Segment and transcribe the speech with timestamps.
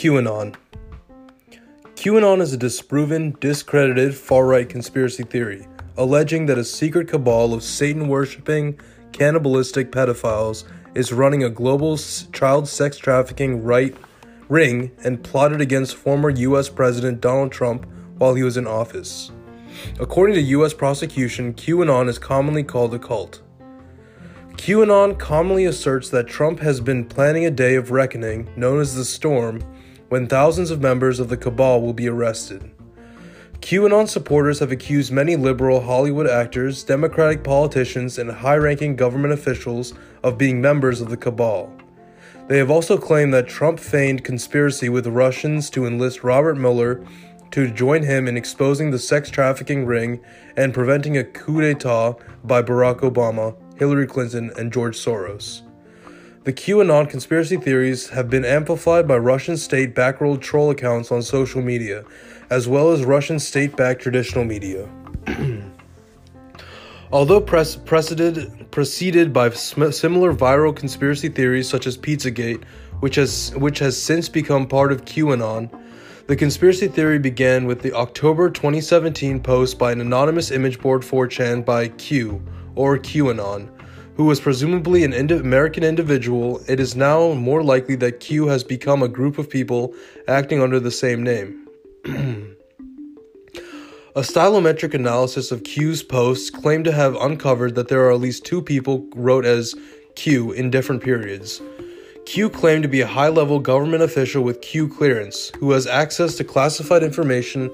[0.00, 0.54] QAnon.
[1.94, 5.66] QAnon is a disproven, discredited far right conspiracy theory,
[5.98, 8.80] alleging that a secret cabal of Satan worshipping,
[9.12, 11.98] cannibalistic pedophiles is running a global
[12.32, 13.94] child sex trafficking right
[14.48, 17.84] ring and plotted against former US President Donald Trump
[18.16, 19.30] while he was in office.
[19.98, 23.42] According to US prosecution, QAnon is commonly called a cult.
[24.52, 29.04] QAnon commonly asserts that Trump has been planning a day of reckoning, known as the
[29.04, 29.62] Storm,
[30.10, 32.70] when thousands of members of the cabal will be arrested.
[33.60, 39.94] QAnon supporters have accused many liberal Hollywood actors, Democratic politicians, and high ranking government officials
[40.22, 41.72] of being members of the cabal.
[42.48, 47.02] They have also claimed that Trump feigned conspiracy with Russians to enlist Robert Mueller
[47.52, 50.20] to join him in exposing the sex trafficking ring
[50.56, 52.14] and preventing a coup d'etat
[52.44, 55.62] by Barack Obama Hillary Clinton, and George Soros.
[56.42, 61.60] The QAnon conspiracy theories have been amplified by Russian state backrolled troll accounts on social
[61.60, 62.02] media,
[62.48, 64.88] as well as Russian state backed traditional media.
[67.12, 72.64] Although pres- preceded, preceded by sm- similar viral conspiracy theories such as Pizzagate,
[73.00, 75.68] which has, which has since become part of QAnon,
[76.26, 81.66] the conspiracy theory began with the October 2017 post by an anonymous image board 4chan
[81.66, 82.42] by Q,
[82.76, 83.68] or QAnon,
[84.20, 88.62] who was presumably an Indi- American individual, it is now more likely that Q has
[88.62, 89.94] become a group of people
[90.28, 91.66] acting under the same name.
[92.04, 92.10] a
[94.20, 98.60] stylometric analysis of Q's posts claimed to have uncovered that there are at least two
[98.60, 99.74] people wrote as
[100.16, 101.62] Q in different periods.
[102.26, 106.34] Q claimed to be a high level government official with Q clearance, who has access
[106.34, 107.70] to classified information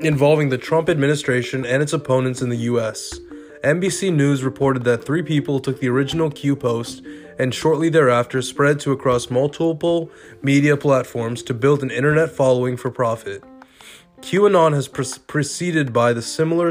[0.00, 3.20] involving the Trump administration and its opponents in the US.
[3.64, 7.02] NBC News reported that three people took the original Q post
[7.38, 10.10] and shortly thereafter spread to across multiple
[10.42, 13.42] media platforms to build an internet following for profit.
[14.20, 16.70] QAnon has pre- preceded by the similar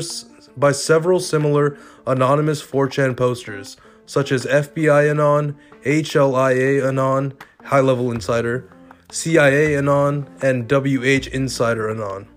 [0.56, 7.34] by several similar anonymous 4chan posters, such as FBI Anon, HLIA Anon,
[7.66, 8.70] High Level Insider,
[9.12, 12.28] CIA Anon, and WH Insider Anon.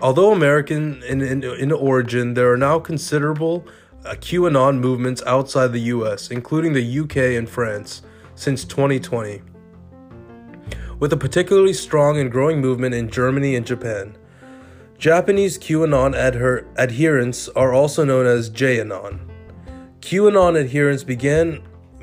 [0.00, 3.64] Although American in, in, in origin, there are now considerable
[4.04, 8.02] QAnon movements outside the US, including the UK and France,
[8.34, 9.42] since 2020,
[10.98, 14.16] with a particularly strong and growing movement in Germany and Japan.
[14.98, 19.20] Japanese QAnon adher- adherents are also known as JAnon.
[20.00, 21.62] QAnon adherents began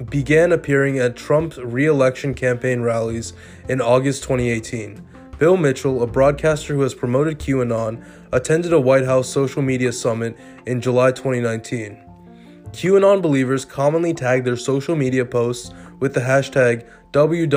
[0.09, 3.34] began appearing at Trump's re-election campaign rallies
[3.68, 5.09] in August 2018
[5.40, 10.38] Bill Mitchell, a broadcaster who has promoted QAnon, attended a White House social media summit
[10.66, 11.98] in July 2019.
[12.72, 17.56] QAnon believers commonly tag their social media posts with the hashtag WWGIWGA,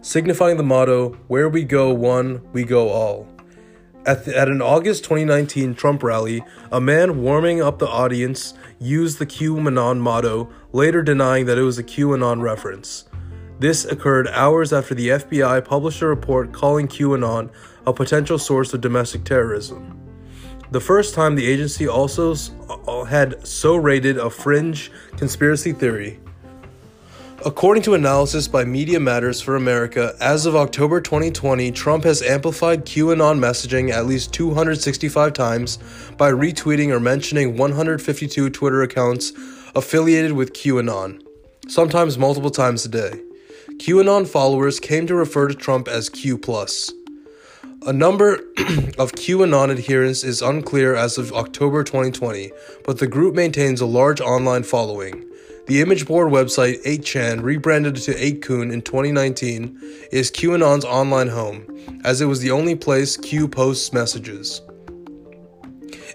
[0.00, 3.28] signifying the motto, Where we go one, we go all.
[4.06, 9.18] At, the, at an August 2019 Trump rally, a man warming up the audience used
[9.18, 13.04] the QAnon motto, later denying that it was a QAnon reference.
[13.58, 17.50] This occurred hours after the FBI published a report calling QAnon
[17.86, 20.00] a potential source of domestic terrorism.
[20.70, 22.34] The first time the agency also
[22.68, 26.18] uh, had so rated a fringe conspiracy theory.
[27.46, 32.86] According to analysis by Media Matters for America, as of October 2020, Trump has amplified
[32.86, 35.78] QAnon messaging at least 265 times
[36.16, 39.32] by retweeting or mentioning 152 Twitter accounts
[39.76, 41.22] affiliated with QAnon,
[41.68, 43.20] sometimes multiple times a day.
[43.78, 46.40] QAnon followers came to refer to Trump as Q.
[47.86, 48.34] A number
[48.98, 52.50] of QAnon adherents is unclear as of October 2020,
[52.84, 55.24] but the group maintains a large online following.
[55.66, 59.78] The image board website 8chan, rebranded to 8kun in 2019,
[60.12, 61.66] is QAnon's online home,
[62.04, 64.62] as it was the only place Q posts messages.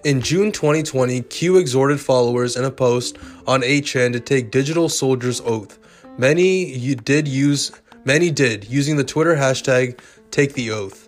[0.06, 5.42] In June 2020, Q exhorted followers in a post on 8chan to take Digital Soldier's
[5.42, 5.78] Oath,
[6.20, 7.72] Many you did use
[8.04, 10.02] many did using the Twitter hashtag
[10.32, 11.08] take the oath.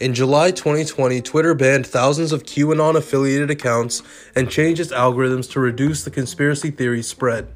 [0.00, 4.02] In July 2020, Twitter banned thousands of QAnon affiliated accounts
[4.34, 7.46] and changed its algorithms to reduce the conspiracy theory spread.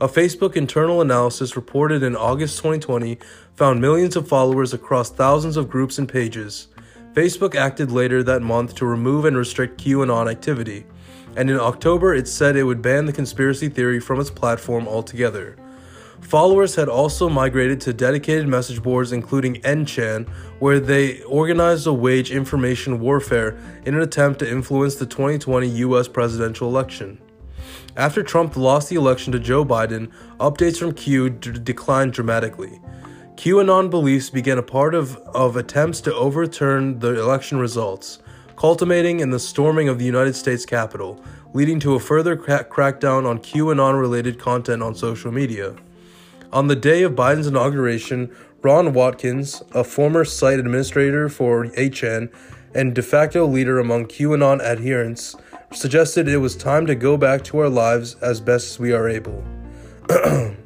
[0.00, 3.18] A Facebook internal analysis reported in August 2020
[3.54, 6.68] found millions of followers across thousands of groups and pages.
[7.12, 10.86] Facebook acted later that month to remove and restrict QAnon activity,
[11.36, 15.54] and in October it said it would ban the conspiracy theory from its platform altogether.
[16.20, 20.28] Followers had also migrated to dedicated message boards, including Endchan,
[20.58, 23.56] where they organized to wage information warfare
[23.86, 27.18] in an attempt to influence the 2020 US presidential election.
[27.96, 32.80] After Trump lost the election to Joe Biden, updates from Q d- declined dramatically.
[33.36, 38.18] QAnon beliefs began a part of, of attempts to overturn the election results,
[38.56, 41.22] culminating in the storming of the United States Capitol,
[41.54, 45.74] leading to a further cra- crackdown on QAnon related content on social media.
[46.50, 52.32] On the day of Biden's inauguration, Ron Watkins, a former site administrator for 8chan
[52.74, 55.36] and de facto leader among QAnon adherents,
[55.72, 59.44] suggested it was time to go back to our lives as best we are able.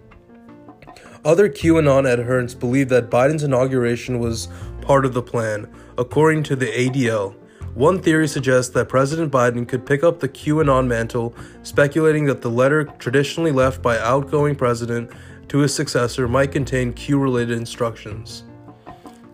[1.24, 4.46] Other QAnon adherents believe that Biden's inauguration was
[4.82, 5.68] part of the plan,
[5.98, 7.34] according to the ADL.
[7.74, 12.50] One theory suggests that President Biden could pick up the QAnon mantle, speculating that the
[12.50, 15.10] letter traditionally left by outgoing president
[15.52, 18.42] to his successor might contain Q related instructions.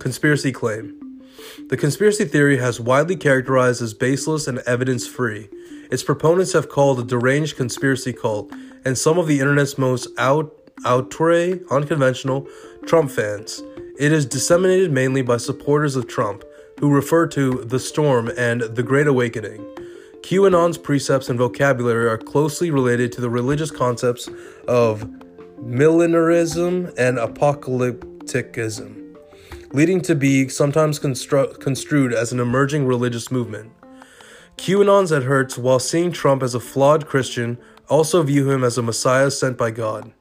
[0.01, 1.23] Conspiracy claim.
[1.69, 5.49] The conspiracy theory has widely characterized as baseless and evidence free.
[5.93, 8.53] Its proponents have called a deranged conspiracy cult,
[8.85, 10.53] and some of the internet's most out
[10.85, 12.49] outre, unconventional
[12.85, 13.63] Trump fans.
[13.97, 16.43] It is disseminated mainly by supporters of Trump,
[16.81, 19.65] who refer to the storm and the Great Awakening.
[20.23, 24.29] QAnon's precepts and vocabulary are closely related to the religious concepts
[24.67, 25.09] of
[25.63, 29.17] millenarism and apocalypticism,
[29.73, 33.73] leading to be sometimes constru- construed as an emerging religious movement.
[34.57, 37.59] QAnon's adherents, while seeing Trump as a flawed Christian,
[37.89, 40.13] also view him as a messiah sent by God.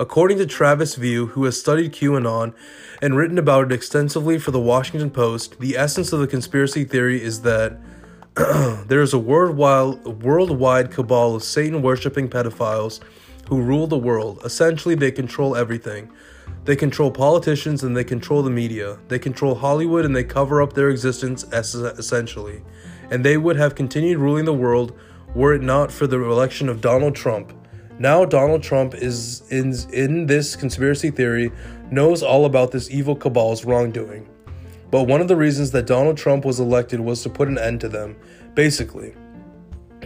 [0.00, 2.54] According to Travis View, who has studied QAnon
[3.02, 7.22] and written about it extensively for the Washington Post, the essence of the conspiracy theory
[7.22, 7.78] is that
[8.86, 13.00] there is a worldwide, worldwide cabal of Satan worshipping pedophiles
[13.48, 14.40] who rule the world.
[14.44, 16.10] Essentially, they control everything.
[16.64, 18.98] They control politicians and they control the media.
[19.08, 22.62] They control Hollywood and they cover up their existence essentially.
[23.10, 24.92] And they would have continued ruling the world
[25.34, 27.52] were it not for the election of Donald Trump.
[27.98, 31.50] Now Donald Trump is in in this conspiracy theory
[31.90, 34.28] knows all about this evil cabal's wrongdoing.
[34.90, 37.80] But one of the reasons that Donald Trump was elected was to put an end
[37.80, 38.16] to them,
[38.54, 39.14] basically.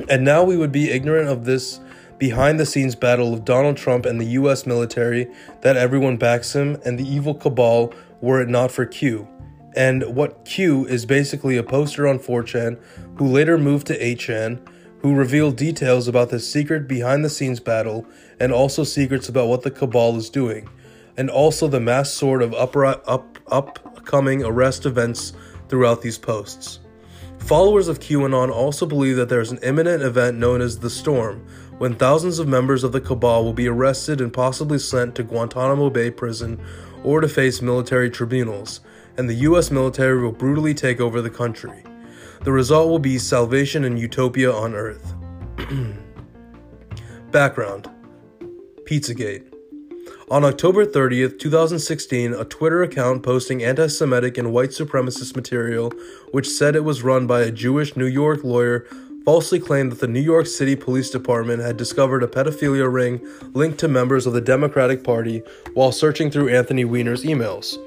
[0.08, 1.80] And now we would be ignorant of this
[2.22, 5.26] behind the scenes battle of Donald Trump and the US military
[5.62, 9.26] that everyone backs him and the evil cabal were it not for Q.
[9.74, 12.80] And what Q is basically a poster on 4chan
[13.16, 14.64] who later moved to 8chan
[15.00, 18.06] who revealed details about the secret behind the scenes battle
[18.38, 20.68] and also secrets about what the Cabal is doing,
[21.16, 25.32] and also the mass sort of up- up- upcoming arrest events
[25.68, 26.78] throughout these posts.
[27.46, 31.44] Followers of QAnon also believe that there is an imminent event known as the Storm,
[31.82, 35.90] when thousands of members of the Cabal will be arrested and possibly sent to Guantanamo
[35.90, 36.60] Bay prison
[37.02, 38.82] or to face military tribunals,
[39.16, 41.82] and the US military will brutally take over the country.
[42.44, 45.12] The result will be salvation and utopia on earth.
[47.32, 47.90] Background
[48.84, 49.52] Pizzagate.
[50.30, 55.92] On October 30th, 2016, a Twitter account posting anti Semitic and white supremacist material,
[56.30, 58.86] which said it was run by a Jewish New York lawyer,
[59.24, 63.20] falsely claimed that the New York City Police Department had discovered a pedophilia ring
[63.52, 65.42] linked to members of the Democratic Party
[65.74, 67.78] while searching through Anthony Weiner's emails.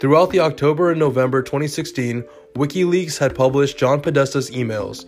[0.00, 2.22] Throughout the October and November 2016,
[2.54, 5.06] WikiLeaks had published John Podesta's emails.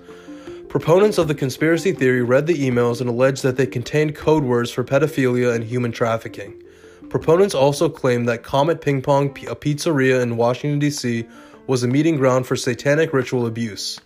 [0.69, 4.71] Proponents of the conspiracy theory read the emails and alleged that they contained code words
[4.71, 6.63] for pedophilia and human trafficking.
[7.09, 11.27] Proponents also claimed that Comet Ping Pong, a pizzeria in Washington, D.C.,
[11.67, 13.99] was a meeting ground for satanic ritual abuse.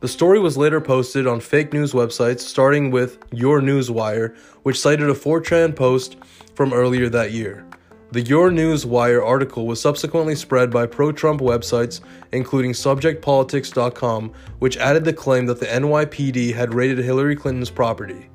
[0.00, 5.10] The story was later posted on fake news websites, starting with Your Newswire, which cited
[5.10, 6.16] a 4chan post
[6.54, 7.66] from earlier that year.
[8.12, 12.00] The Your News Wire article was subsequently spread by pro Trump websites,
[12.30, 18.30] including SubjectPolitics.com, which added the claim that the NYPD had raided Hillary Clinton's property.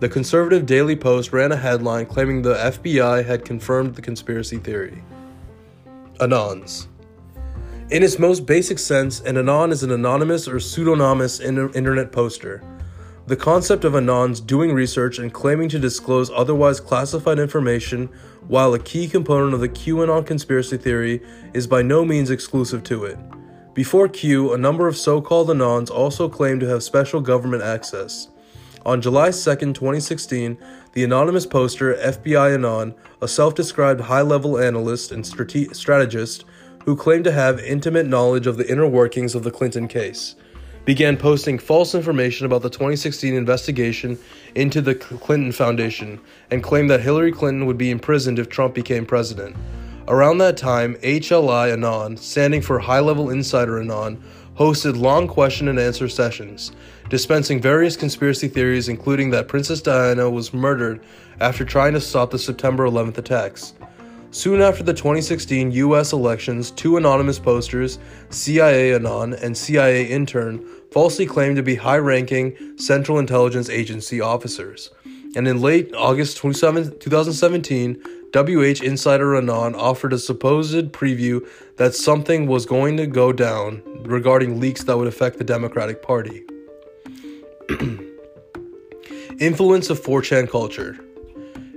[0.00, 5.04] The conservative Daily Post ran a headline claiming the FBI had confirmed the conspiracy theory.
[6.18, 6.88] Anons.
[7.88, 12.60] In its most basic sense, an Anon is an anonymous or pseudonymous inter- internet poster.
[13.28, 18.08] The concept of Anons doing research and claiming to disclose otherwise classified information,
[18.48, 21.22] while a key component of the QAnon conspiracy theory,
[21.54, 23.18] is by no means exclusive to it.
[23.72, 28.26] Before Q, a number of so called Anons also claimed to have special government access.
[28.84, 29.32] On July 2,
[29.74, 30.58] 2016,
[30.92, 36.44] the anonymous poster FBI Anon, a self described high level analyst and strate- strategist
[36.86, 40.36] who claimed to have intimate knowledge of the inner workings of the Clinton case,
[40.84, 44.16] began posting false information about the 2016 investigation
[44.54, 46.20] into the Clinton Foundation
[46.52, 49.56] and claimed that Hillary Clinton would be imprisoned if Trump became president.
[50.06, 54.22] Around that time, HLI Anon, standing for High Level Insider Anon,
[54.56, 56.70] hosted long question and answer sessions,
[57.10, 61.04] dispensing various conspiracy theories, including that Princess Diana was murdered
[61.40, 63.74] after trying to stop the September 11th attacks.
[64.36, 71.24] Soon after the 2016 US elections, two anonymous posters, CIA Anon and CIA Intern, falsely
[71.24, 74.90] claimed to be high ranking Central Intelligence Agency officers.
[75.36, 78.02] And in late August 2017,
[78.34, 81.40] WH Insider Anon offered a supposed preview
[81.78, 86.44] that something was going to go down regarding leaks that would affect the Democratic Party.
[89.40, 91.05] Influence of 4chan culture.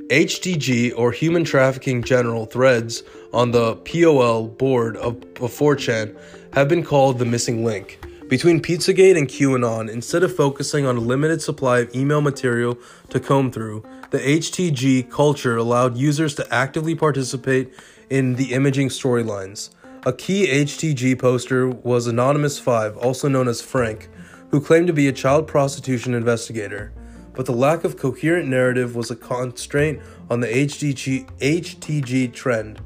[0.09, 6.17] HTG or Human Trafficking General threads on the POL board of, of 4chan
[6.55, 8.03] have been called the missing link.
[8.27, 13.19] Between Pizzagate and QAnon, instead of focusing on a limited supply of email material to
[13.19, 17.71] comb through, the HTG culture allowed users to actively participate
[18.09, 19.69] in the imaging storylines.
[20.07, 24.09] A key HTG poster was Anonymous5, also known as Frank,
[24.49, 26.93] who claimed to be a child prostitution investigator
[27.33, 32.81] but the lack of coherent narrative was a constraint on the HTG, HTG trend,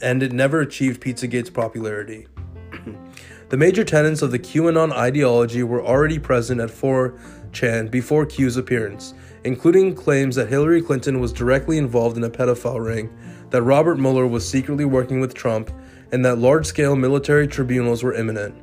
[0.00, 2.26] and it never achieved Pizzagate's popularity.
[3.48, 9.14] the major tenets of the QAnon ideology were already present at 4chan before Q's appearance,
[9.44, 13.16] including claims that Hillary Clinton was directly involved in a pedophile ring,
[13.50, 15.70] that Robert Mueller was secretly working with Trump,
[16.12, 18.54] and that large scale military tribunals were imminent.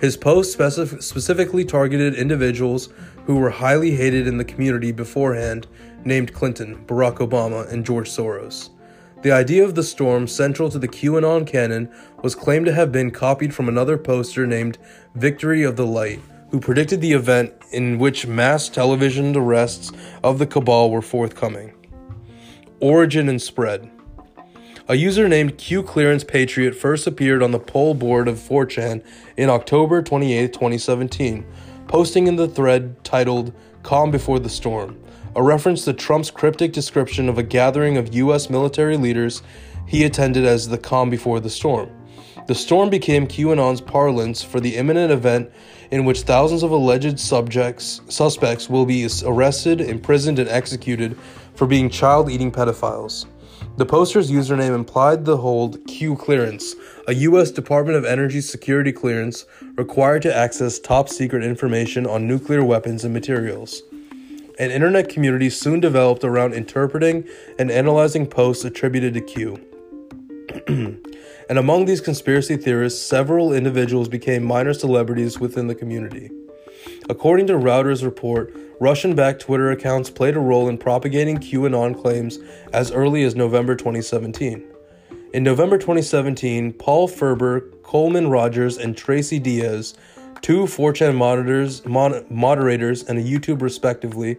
[0.00, 2.88] His posts specif- specifically targeted individuals
[3.26, 5.66] who were highly hated in the community beforehand,
[6.04, 8.70] named Clinton, Barack Obama, and George Soros.
[9.22, 11.88] The idea of the storm, central to the QAnon canon,
[12.22, 14.78] was claimed to have been copied from another poster named
[15.14, 19.92] Victory of the Light, who predicted the event in which mass television arrests
[20.24, 21.72] of the cabal were forthcoming.
[22.80, 23.88] Origin and spread.
[24.88, 29.04] A user named Q Clearance Patriot first appeared on the poll board of 4chan
[29.36, 31.46] in October 28, 2017,
[31.92, 34.98] posting in the thread titled Calm Before the Storm,
[35.36, 38.48] a reference to Trump's cryptic description of a gathering of U.S.
[38.48, 39.42] military leaders
[39.86, 41.90] he attended as the calm before the storm.
[42.46, 45.50] The storm became QAnon's parlance for the imminent event
[45.90, 51.14] in which thousands of alleged subjects, suspects will be arrested, imprisoned, and executed
[51.56, 53.26] for being child eating pedophiles.
[53.76, 56.74] The poster's username implied the hold Q clearance,
[57.08, 57.50] a U.S.
[57.50, 59.44] Department of Energy security clearance
[59.76, 63.82] required to access top secret information on nuclear weapons and materials.
[64.58, 67.24] An internet community soon developed around interpreting
[67.58, 69.60] and analyzing posts attributed to Q.
[70.68, 76.30] and among these conspiracy theorists, several individuals became minor celebrities within the community.
[77.08, 82.38] According to Reuters report, Russian backed Twitter accounts played a role in propagating QAnon claims
[82.72, 84.71] as early as November 2017.
[85.32, 89.94] In November 2017, Paul Furber, Coleman Rogers, and Tracy Diaz,
[90.42, 94.36] two 4chan monitors, mon- moderators and a YouTube respectively,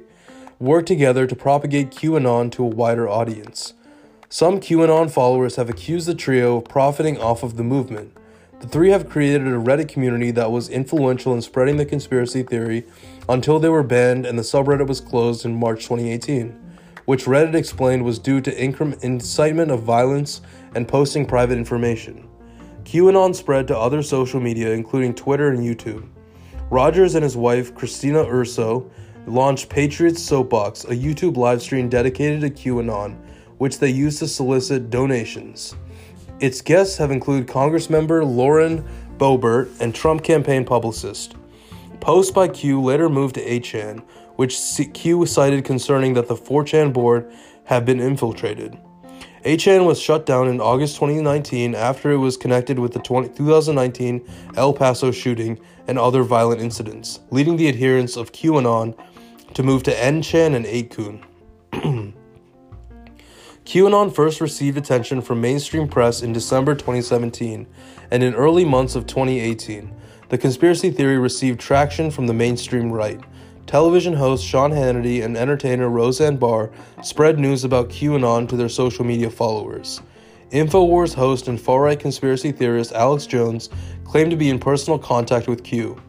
[0.59, 3.73] worked together to propagate QAnon to a wider audience.
[4.29, 8.15] Some QAnon followers have accused the trio of profiting off of the movement.
[8.59, 12.83] The three have created a Reddit community that was influential in spreading the conspiracy theory
[13.27, 16.51] until they were banned and the subreddit was closed in March 2018,
[17.05, 20.41] which Reddit explained was due to incitement of violence
[20.75, 22.27] and posting private information.
[22.83, 26.07] QAnon spread to other social media, including Twitter and YouTube.
[26.69, 28.89] Rogers and his wife, Christina Urso,
[29.25, 33.17] launched Patriots Soapbox, a YouTube livestream dedicated to QAnon,
[33.57, 35.75] which they used to solicit donations.
[36.39, 38.85] Its guests have included Congressmember Lauren
[39.17, 41.35] Boebert and Trump campaign publicist.
[42.01, 44.03] Posts by Q later moved to 8chan,
[44.35, 44.59] which
[44.93, 47.31] Q cited concerning that the 4chan board
[47.63, 48.77] had been infiltrated.
[49.43, 54.25] 8chan was shut down in August 2019 after it was connected with the 20, 2019
[54.55, 58.97] El Paso shooting and other violent incidents, leading the adherents of QAnon
[59.53, 61.23] to move to Endchan and 8kun.
[63.65, 67.67] QAnon first received attention from mainstream press in December 2017,
[68.11, 69.93] and in early months of 2018,
[70.29, 73.19] the conspiracy theory received traction from the mainstream right.
[73.67, 76.69] Television host Sean Hannity and entertainer Roseanne Barr
[77.01, 80.01] spread news about QAnon to their social media followers.
[80.51, 83.69] InfoWars host and far right conspiracy theorist Alex Jones
[84.03, 85.99] claimed to be in personal contact with Q.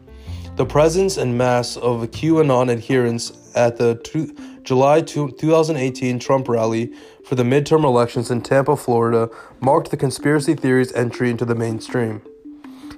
[0.57, 6.93] The presence and mass of QAnon adherents at the two, July 2018 Trump rally
[7.25, 12.21] for the midterm elections in Tampa, Florida, marked the conspiracy theory's entry into the mainstream.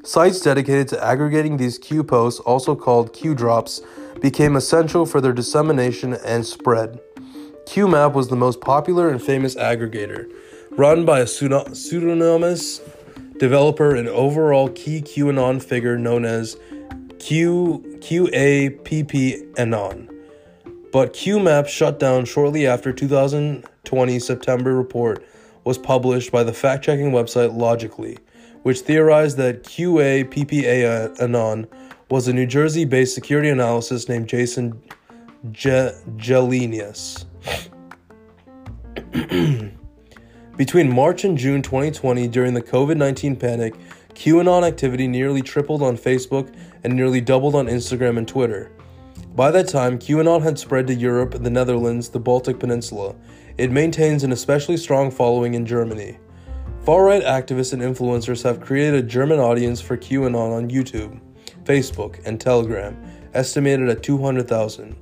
[0.03, 3.81] Sites dedicated to aggregating these Q posts, also called Q drops,
[4.21, 7.00] became essential for their dissemination and spread.
[7.65, 10.31] QMAP was the most popular and famous aggregator,
[10.71, 12.81] run by a pseudonymous
[13.38, 16.57] developer and overall key QAnon figure known as
[17.19, 20.09] Q QAPP Anon.
[20.91, 25.25] But QMAP shut down shortly after 2020 September report
[25.63, 28.17] was published by the fact checking website Logically,
[28.63, 30.24] which theorized that QA
[31.21, 31.67] Anon
[32.09, 34.81] was a New Jersey based security analyst named Jason
[35.51, 37.25] Je- Gelinas.
[40.57, 43.75] Between March and June 2020, during the COVID 19 panic,
[44.15, 48.71] QAnon activity nearly tripled on Facebook and nearly doubled on Instagram and Twitter.
[49.35, 53.15] By that time, QAnon had spread to Europe, the Netherlands, the Baltic Peninsula.
[53.57, 56.17] It maintains an especially strong following in Germany.
[56.83, 61.19] Far right activists and influencers have created a German audience for QAnon on YouTube,
[61.67, 62.97] Facebook, and Telegram,
[63.33, 64.95] estimated at 200,000.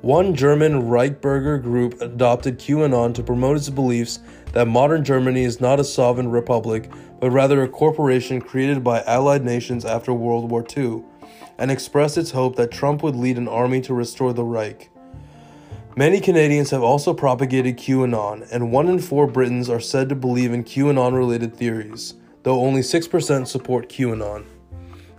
[0.00, 4.20] One German Reichsbürger group adopted QAnon to promote its beliefs
[4.52, 9.44] that modern Germany is not a sovereign republic, but rather a corporation created by allied
[9.44, 11.02] nations after World War II,
[11.58, 14.90] and expressed its hope that Trump would lead an army to restore the Reich.
[15.96, 20.52] Many Canadians have also propagated QAnon, and one in four Britons are said to believe
[20.52, 24.44] in QAnon related theories, though only 6% support QAnon.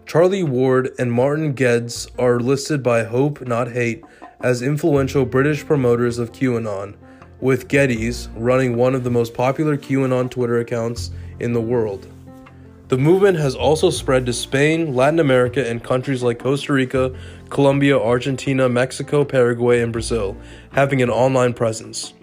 [0.07, 4.05] Charlie Ward and Martin Geddes are listed by Hope Not Hate
[4.39, 6.95] as influential British promoters of QAnon,
[7.41, 11.11] with Geddes running one of the most popular QAnon Twitter accounts
[11.41, 12.07] in the world.
[12.87, 17.13] The movement has also spread to Spain, Latin America, and countries like Costa Rica,
[17.49, 20.37] Colombia, Argentina, Mexico, Paraguay, and Brazil,
[20.71, 22.13] having an online presence.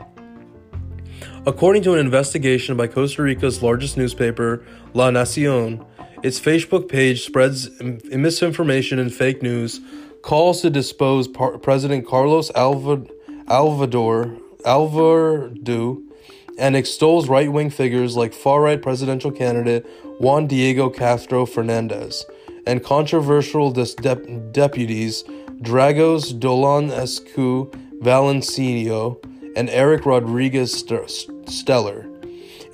[1.46, 4.64] According to an investigation by Costa Rica's largest newspaper,
[4.94, 5.84] La Nacion,
[6.24, 9.80] its Facebook page spreads misinformation and fake news,
[10.22, 13.06] calls to dispose par- President Carlos Alva-
[13.46, 16.00] Alvador Alvarado
[16.58, 19.84] and extols right wing figures like far right presidential candidate
[20.18, 22.24] Juan Diego Castro Fernandez
[22.66, 25.24] and controversial dis- dep- deputies
[25.60, 29.22] Dragos Dolanescu Valenciano
[29.56, 32.03] and Eric Rodriguez St- Steller.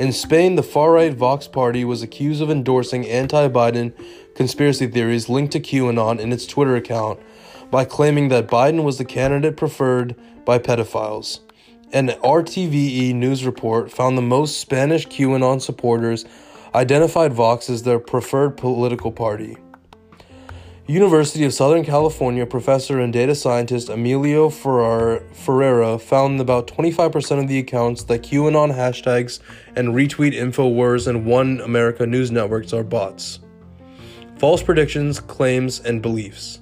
[0.00, 3.92] In Spain, the far right Vox Party was accused of endorsing anti Biden
[4.34, 7.20] conspiracy theories linked to QAnon in its Twitter account
[7.70, 11.40] by claiming that Biden was the candidate preferred by pedophiles.
[11.92, 16.24] An RTVE news report found the most Spanish QAnon supporters
[16.74, 19.58] identified Vox as their preferred political party.
[20.90, 27.46] University of Southern California professor and data scientist Emilio Ferrara found that about 25% of
[27.46, 29.38] the accounts that QAnon hashtags
[29.76, 33.38] and retweet InfoWars and One America News networks are bots.
[34.38, 36.58] False predictions, claims, and beliefs.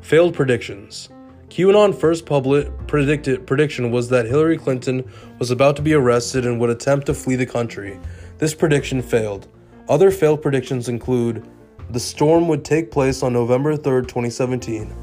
[0.00, 1.08] Failed predictions.
[1.48, 6.58] QAnon first public predicted prediction was that Hillary Clinton was about to be arrested and
[6.58, 8.00] would attempt to flee the country.
[8.38, 9.46] This prediction failed.
[9.88, 11.48] Other failed predictions include
[11.92, 14.94] the storm would take place on November 3, 2017.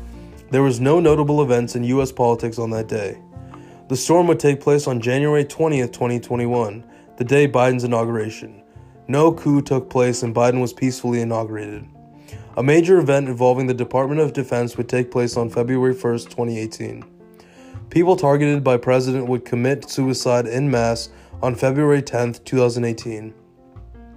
[0.52, 3.18] There was no notable events in US politics on that day.
[3.90, 6.86] The storm would take place on January 20, 2021,
[7.18, 8.64] the day Biden's inauguration.
[9.10, 11.86] No coup took place and Biden was peacefully inaugurated.
[12.56, 17.04] A major event involving the Department of Defense would take place on February 1, 2018.
[17.90, 21.10] People targeted by President would commit suicide in mass
[21.42, 23.34] on February 10, 2018.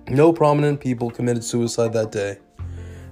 [0.09, 2.39] No prominent people committed suicide that day.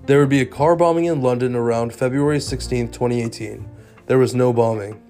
[0.08, 3.68] There would be a car bombing in London around February 16, 2018.
[4.06, 5.02] There was no bombing.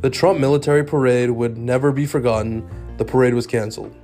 [0.00, 2.66] The Trump military parade would never be forgotten.
[2.96, 3.94] The parade was canceled.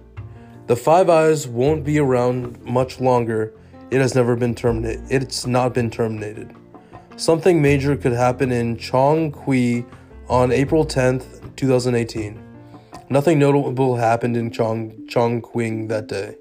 [0.67, 3.55] The Five Eyes won't be around much longer
[3.91, 5.03] it has never been terminated.
[5.09, 6.55] It's not been terminated.
[7.17, 9.87] Something major could happen in Chongqing
[10.29, 12.39] on April 10th, 2018.
[13.09, 16.37] Nothing notable happened in Chong Chongqing that day.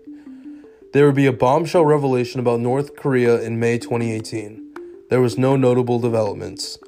[0.98, 4.74] There would be a bombshell revelation about North Korea in May 2018.
[5.12, 6.80] There was no notable developments.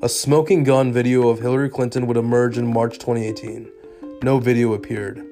[0.00, 3.70] A smoking gun video of Hillary Clinton would emerge in March 2018.
[4.22, 5.22] No video appeared.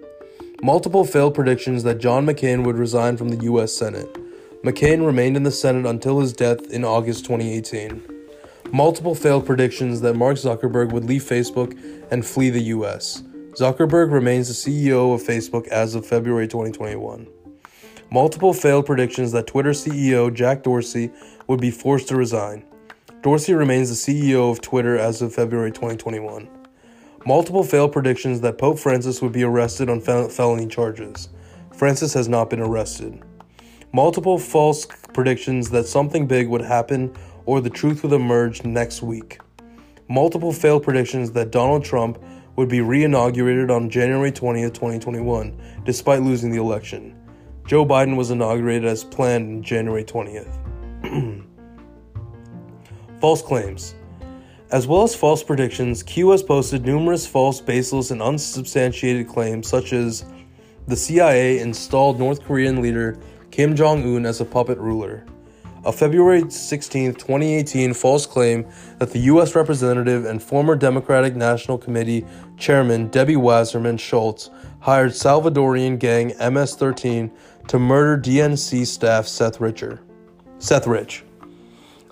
[0.62, 4.12] Multiple failed predictions that John McCain would resign from the US Senate.
[4.62, 8.03] McCain remained in the Senate until his death in August 2018.
[8.70, 11.72] Multiple failed predictions that Mark Zuckerberg would leave Facebook
[12.11, 13.22] and flee the US.
[13.53, 17.29] Zuckerberg remains the CEO of Facebook as of February 2021.
[18.11, 21.11] Multiple failed predictions that Twitter CEO Jack Dorsey
[21.47, 22.64] would be forced to resign.
[23.23, 26.49] Dorsey remains the CEO of Twitter as of February 2021.
[27.27, 31.29] Multiple failed predictions that Pope Francis would be arrested on fel- felony charges.
[31.73, 33.23] Francis has not been arrested
[33.97, 37.11] multiple false predictions that something big would happen
[37.47, 39.40] or the truth would emerge next week,
[40.07, 42.23] multiple failed predictions that Donald Trump
[42.57, 47.15] would be re inaugurated on January 20th, 2021, despite losing the election.
[47.66, 50.46] Joe Biden was inaugurated as planned on January 20th.
[53.20, 53.96] false claims.
[54.70, 59.92] As well as false predictions, Q has posted numerous false, baseless, and unsubstantiated claims, such
[59.92, 60.24] as
[60.87, 63.18] the CIA installed North Korean leader
[63.50, 65.24] Kim Jong un as a puppet ruler.
[65.85, 68.66] A February 16, 2018 false claim
[68.98, 69.55] that the U.S.
[69.55, 72.26] Representative and former Democratic National Committee
[72.59, 74.50] Chairman Debbie Wasserman Schultz
[74.81, 77.31] hired Salvadorian gang MS 13
[77.68, 80.00] to murder DNC staff Seth Richer.
[80.59, 81.24] Seth Rich.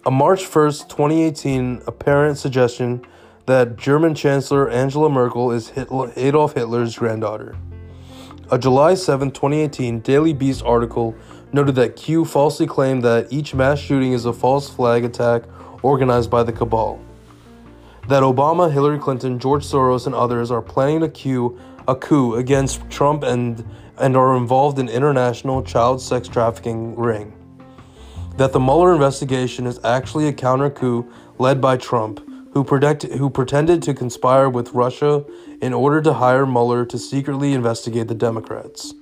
[0.07, 3.05] A March 1st, 2018 apparent suggestion
[3.47, 7.57] that German Chancellor Angela Merkel is Hitler, Adolf Hitler's granddaughter.
[8.51, 11.15] A July 7, 2018 Daily Beast article
[11.53, 15.45] noted that Q falsely claimed that each mass shooting is a false flag attack
[15.83, 17.01] organized by the cabal.
[18.09, 22.91] That Obama, Hillary Clinton, George Soros, and others are planning a coup, a coup against
[22.91, 23.65] Trump and,
[23.99, 27.33] and are involved in international child sex trafficking ring.
[28.37, 32.21] That the Mueller investigation is actually a counter coup led by Trump,
[32.53, 35.25] who, who pretended to conspire with Russia
[35.61, 38.95] in order to hire Mueller to secretly investigate the Democrats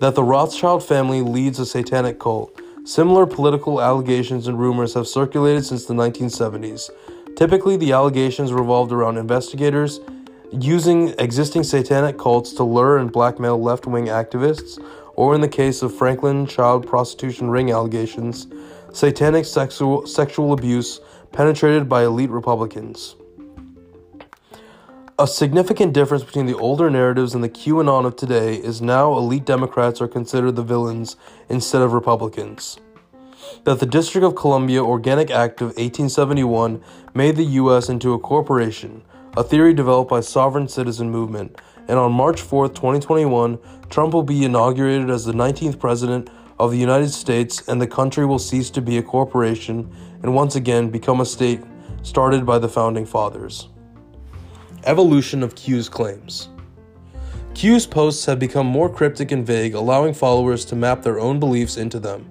[0.00, 2.60] that the Rothschild family leads a satanic cult.
[2.84, 6.90] Similar political allegations and rumors have circulated since the 1970s.
[7.36, 10.00] Typically, the allegations revolved around investigators
[10.62, 14.82] using existing satanic cults to lure and blackmail left wing activists,
[15.14, 18.46] or in the case of Franklin child prostitution ring allegations,
[18.92, 21.00] satanic sexual, sexual abuse
[21.32, 23.16] penetrated by elite Republicans.
[25.18, 29.44] A significant difference between the older narratives and the QAnon of today is now elite
[29.44, 31.16] Democrats are considered the villains
[31.48, 32.78] instead of Republicans.
[33.62, 36.82] That the District of Columbia Organic Act of 1871
[37.14, 37.88] made the U.S.
[37.88, 39.02] into a corporation,
[39.36, 43.58] a theory developed by Sovereign Citizen Movement, and on March 4, 2021,
[43.90, 48.24] Trump will be inaugurated as the 19th President of the United States and the country
[48.24, 49.92] will cease to be a corporation
[50.22, 51.60] and once again become a state
[52.02, 53.68] started by the Founding Fathers.
[54.84, 56.48] Evolution of Q's claims.
[57.54, 61.76] Q's posts have become more cryptic and vague, allowing followers to map their own beliefs
[61.76, 62.30] into them.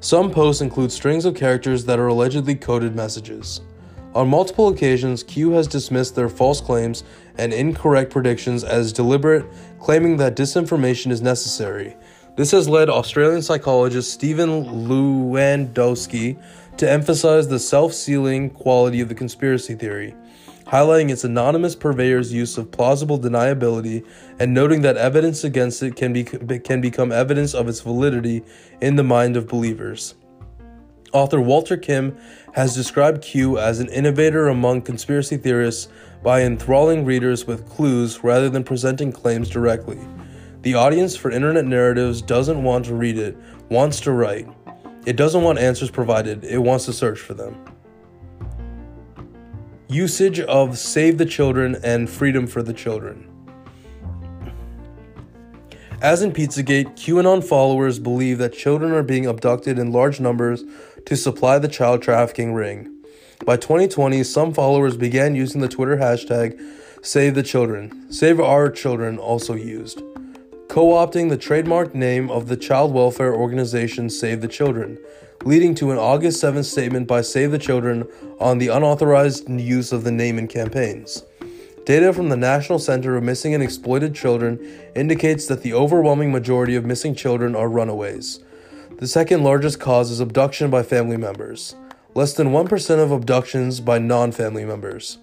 [0.00, 3.60] Some posts include strings of characters that are allegedly coded messages.
[4.14, 7.02] On multiple occasions, Q has dismissed their false claims
[7.38, 9.46] and incorrect predictions as deliberate,
[9.80, 11.96] claiming that disinformation is necessary.
[12.36, 16.38] This has led Australian psychologist Stephen Lewandowsky
[16.76, 20.14] to emphasize the self sealing quality of the conspiracy theory
[20.66, 24.06] highlighting its anonymous purveyor's use of plausible deniability
[24.38, 28.42] and noting that evidence against it can, be, can become evidence of its validity
[28.80, 30.14] in the mind of believers.
[31.12, 32.16] Author Walter Kim
[32.54, 35.88] has described Q as an innovator among conspiracy theorists
[36.22, 39.98] by enthralling readers with clues rather than presenting claims directly.
[40.62, 43.36] The audience for internet narratives doesn't want to read it,
[43.68, 44.48] wants to write.
[45.04, 47.56] It doesn't want answers provided, it wants to search for them
[49.92, 53.28] usage of Save the Children and Freedom for the Children.
[56.00, 60.64] As in Pizzagate, QAnon followers believe that children are being abducted in large numbers
[61.06, 62.88] to supply the child trafficking ring.
[63.44, 66.60] By 2020, some followers began using the Twitter hashtag
[67.02, 68.12] Save the Children.
[68.12, 70.02] Save Our Children also used,
[70.68, 74.98] co opting the trademark name of the child welfare organization Save the Children
[75.44, 78.06] leading to an August 7th statement by Save the Children
[78.38, 81.24] on the unauthorized use of the name in campaigns.
[81.84, 84.60] Data from the National Center of Missing and Exploited Children
[84.94, 88.38] indicates that the overwhelming majority of missing children are runaways.
[89.02, 91.74] The second largest cause is abduction by family members,
[92.14, 95.18] less than 1% of abductions by non family members.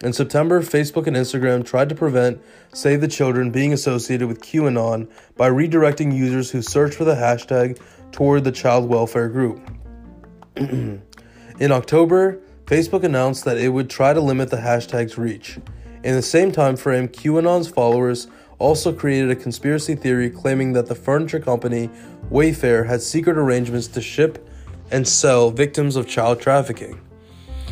[0.00, 2.40] In September, Facebook and Instagram tried to prevent
[2.72, 7.78] Save the Children being associated with QAnon by redirecting users who search for the hashtag
[8.12, 9.60] toward the child welfare group.
[10.56, 11.02] in
[11.60, 15.58] October, Facebook announced that it would try to limit the hashtag's reach.
[16.02, 20.94] In the same time frame, QAnon's followers also created a conspiracy theory claiming that the
[20.94, 21.90] furniture company
[22.30, 24.46] Wayfair had secret arrangements to ship
[24.90, 27.00] and sell victims of child trafficking.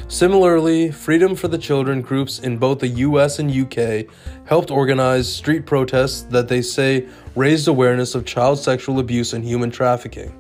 [0.09, 4.07] Similarly, Freedom for the Children groups in both the US and UK
[4.47, 9.71] helped organize street protests that they say raised awareness of child sexual abuse and human
[9.71, 10.33] trafficking.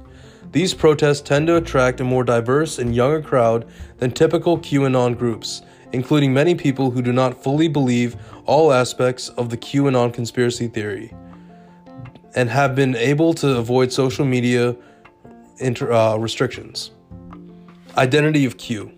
[0.52, 3.66] These protests tend to attract a more diverse and younger crowd
[3.98, 5.60] than typical QAnon groups,
[5.92, 11.12] including many people who do not fully believe all aspects of the QAnon conspiracy theory
[12.36, 14.76] and have been able to avoid social media
[15.58, 16.92] inter- uh, restrictions.
[17.96, 18.92] Identity of Q.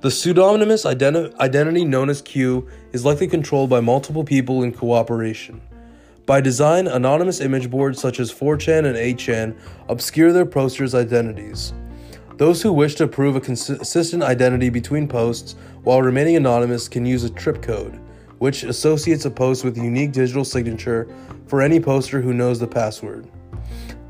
[0.00, 5.62] The pseudonymous identi- identity known as Q is likely controlled by multiple people in cooperation.
[6.26, 9.56] By design, anonymous image boards such as 4chan and 8chan
[9.88, 11.72] obscure their posters' identities.
[12.36, 17.22] Those who wish to prove a consistent identity between posts while remaining anonymous can use
[17.22, 18.00] a trip code,
[18.44, 21.08] which associates a post with a unique digital signature
[21.46, 23.26] for any poster who knows the password.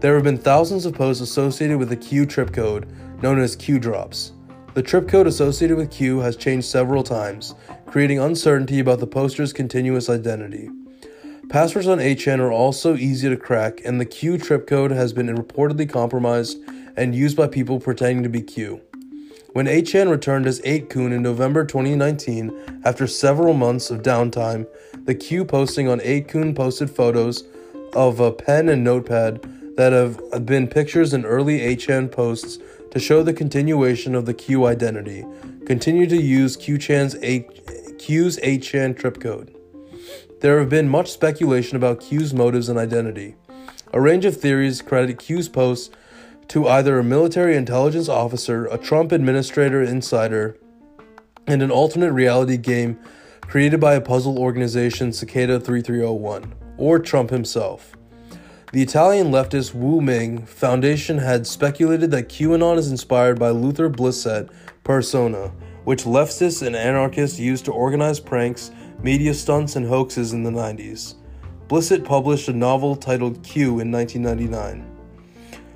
[0.00, 2.88] There have been thousands of posts associated with the Q trip code,
[3.22, 4.32] known as Q drops.
[4.74, 7.54] The trip code associated with Q has changed several times,
[7.86, 10.68] creating uncertainty about the poster's continuous identity.
[11.48, 15.28] Passwords on 8chan are also easy to crack, and the Q trip code has been
[15.28, 16.58] reportedly compromised
[16.96, 18.80] and used by people pretending to be Q.
[19.54, 24.66] When 8chan returned as 8kun in November 2019, after several months of downtime,
[25.04, 27.44] the Q posting on 8kun posted photos
[27.92, 32.58] of a pen and notepad that have been pictures in early 8chan posts
[32.90, 35.24] to show the continuation of the Q identity.
[35.66, 39.54] Continue to use QChan's 8, Q's 8chan trip code.
[40.40, 43.36] There have been much speculation about Q's motives and identity.
[43.92, 45.94] A range of theories credit Q's posts
[46.48, 50.56] to either a military intelligence officer, a Trump administrator insider,
[51.46, 52.98] and an alternate reality game
[53.42, 57.96] created by a puzzle organization Cicada 3301, or Trump himself.
[58.72, 64.50] The Italian leftist Wu Ming Foundation had speculated that QAnon is inspired by Luther Blissett
[64.82, 65.52] persona,
[65.84, 71.14] which leftists and anarchists used to organize pranks, media stunts, and hoaxes in the 90s.
[71.68, 74.93] Blissett published a novel titled Q in 1999.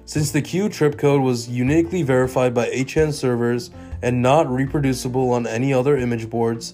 [0.09, 5.47] Since the Q trip code was uniquely verified by 8chan servers and not reproducible on
[5.47, 6.73] any other image boards,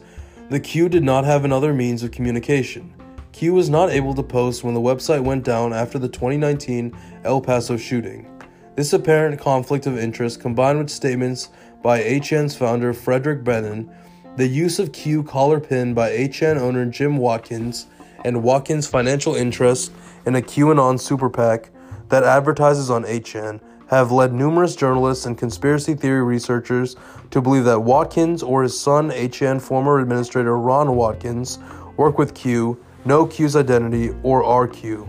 [0.50, 2.94] the Q did not have another means of communication.
[3.32, 7.40] Q was not able to post when the website went down after the 2019 El
[7.40, 8.30] Paso shooting.
[8.76, 11.48] This apparent conflict of interest, combined with statements
[11.82, 13.90] by 8chan's founder Frederick Brennan,
[14.36, 17.88] the use of Q collar pin by 8chan owner Jim Watkins,
[18.24, 19.90] and Watkins' financial interest
[20.24, 21.70] in a QAnon super PAC,
[22.08, 26.96] that advertises on 8chan have led numerous journalists and conspiracy theory researchers
[27.30, 31.58] to believe that Watkins or his son 8chan former administrator Ron Watkins
[31.96, 35.08] work with Q, know Q's identity, or are Q.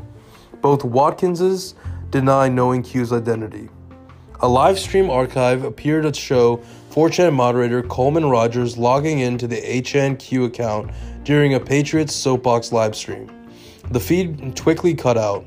[0.62, 1.74] Both Watkinses
[2.10, 3.70] deny knowing Q's identity.
[4.42, 6.58] A live stream archive appeared to show
[6.92, 10.92] 4chan moderator Coleman Rogers logging into the 8chan Q account
[11.24, 13.32] during a Patriots soapbox live stream.
[13.92, 15.46] The feed quickly cut out.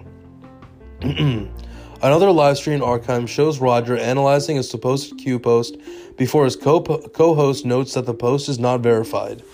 [1.01, 5.77] Another live stream archive shows Roger analyzing a supposed Q post
[6.17, 6.83] before his co
[7.15, 9.45] host notes that the post is not verified.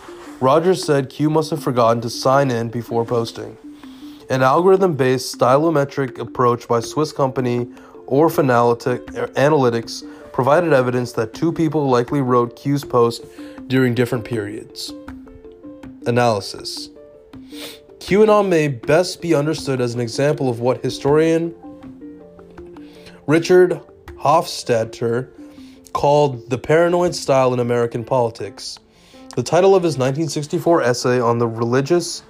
[0.41, 3.59] Roger said Q must have forgotten to sign in before posting.
[4.31, 7.67] An algorithm based stylometric approach by Swiss company
[8.07, 13.23] OrphAnalytics provided evidence that two people likely wrote Q's post
[13.67, 14.95] during different periods.
[16.07, 16.89] Analysis
[17.99, 21.55] QAnon may best be understood as an example of what historian
[23.27, 23.81] Richard
[24.17, 25.31] Hofstadter
[25.93, 28.79] called the paranoid style in American politics.
[29.37, 32.23] The title of his 1964 essay on the religious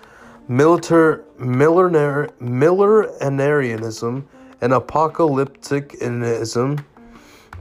[0.48, 4.24] militar, Miller, Millenarianism
[4.60, 6.84] and apocalypticism,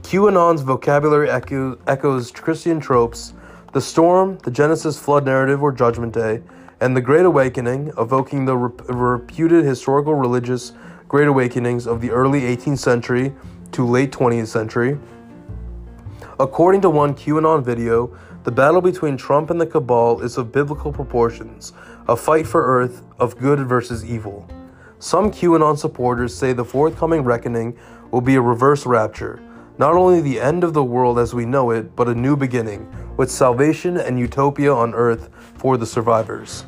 [0.02, 3.32] QAnon's vocabulary echo, echoes Christian tropes,
[3.72, 6.42] the storm, the Genesis flood narrative or Judgment Day,
[6.80, 10.72] and the Great Awakening, evoking the rep- reputed historical religious
[11.08, 13.34] Great Awakenings of the early 18th century
[13.72, 14.98] to late 20th century.
[16.40, 20.92] According to one QAnon video, the battle between Trump and the cabal is of biblical
[20.92, 21.72] proportions,
[22.08, 24.48] a fight for earth of good versus evil.
[24.98, 27.78] Some QAnon supporters say the forthcoming reckoning
[28.10, 29.40] will be a reverse rapture,
[29.76, 32.88] not only the end of the world as we know it, but a new beginning,
[33.16, 36.64] with salvation and utopia on earth for the survivors.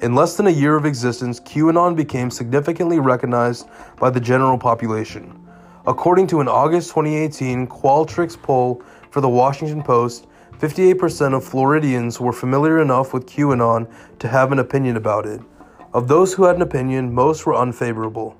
[0.00, 3.68] In less than a year of existence, QAnon became significantly recognized
[3.98, 5.40] by the general population.
[5.86, 10.26] According to an August 2018 Qualtrics poll for the Washington Post,
[10.58, 15.40] 58% of Floridians were familiar enough with QAnon to have an opinion about it.
[15.92, 18.36] Of those who had an opinion, most were unfavorable.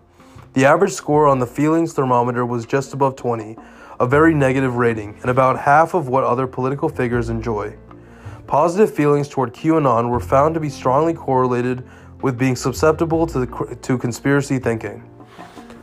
[0.55, 3.57] The average score on the feelings thermometer was just above 20,
[4.01, 7.77] a very negative rating, and about half of what other political figures enjoy.
[8.47, 11.87] Positive feelings toward QAnon were found to be strongly correlated
[12.23, 15.09] with being susceptible to, the, to conspiracy thinking.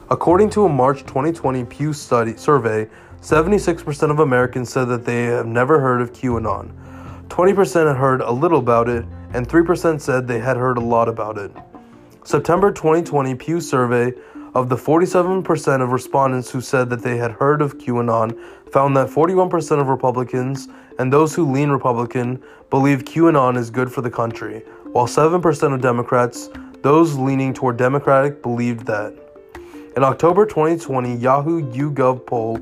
[0.10, 2.90] According to a March 2020 Pew study survey,
[3.22, 6.74] 76% of Americans said that they have never heard of QAnon.
[7.30, 11.08] 20% had heard a little about it, and 3% said they had heard a lot
[11.08, 11.52] about it.
[12.24, 14.14] September 2020 Pew survey
[14.54, 18.38] of the 47% of respondents who said that they had heard of QAnon
[18.72, 20.68] found that 41% of Republicans
[21.00, 24.60] and those who lean Republican believe QAnon is good for the country,
[24.92, 26.50] while 7% of Democrats,
[26.82, 29.14] those leaning toward Democratic, believed that.
[29.96, 32.60] In October 2020, Yahoo YouGov poll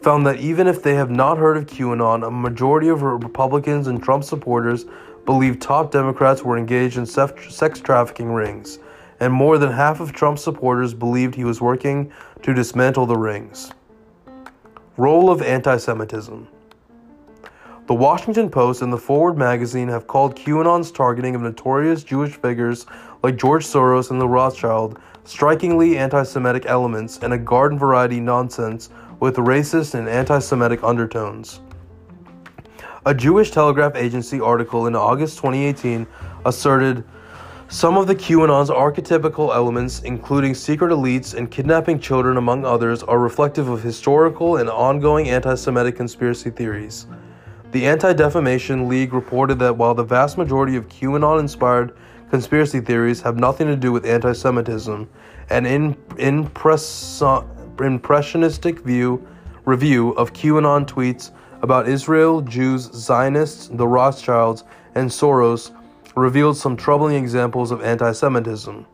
[0.00, 4.02] found that even if they have not heard of QAnon, a majority of Republicans and
[4.02, 4.84] Trump supporters
[5.24, 8.80] believe top Democrats were engaged in sex trafficking rings,
[9.22, 13.70] and more than half of Trump's supporters believed he was working to dismantle the rings.
[14.96, 16.48] Role of anti Semitism
[17.86, 22.84] The Washington Post and the Forward magazine have called QAnon's targeting of notorious Jewish figures
[23.22, 28.90] like George Soros and the Rothschild strikingly anti Semitic elements and a garden variety nonsense
[29.20, 31.60] with racist and anti Semitic undertones.
[33.06, 36.08] A Jewish Telegraph Agency article in August 2018
[36.44, 37.04] asserted
[37.72, 43.18] some of the QAnon's archetypical elements, including secret elites and kidnapping children, among others, are
[43.18, 47.06] reflective of historical and ongoing anti Semitic conspiracy theories.
[47.70, 51.96] The Anti Defamation League reported that while the vast majority of QAnon inspired
[52.28, 55.08] conspiracy theories have nothing to do with anti Semitism,
[55.48, 59.26] an in, impressionistic view,
[59.64, 61.30] review of QAnon tweets
[61.62, 65.70] about Israel, Jews, Zionists, the Rothschilds, and Soros
[66.14, 68.86] revealed some troubling examples of anti Semitism.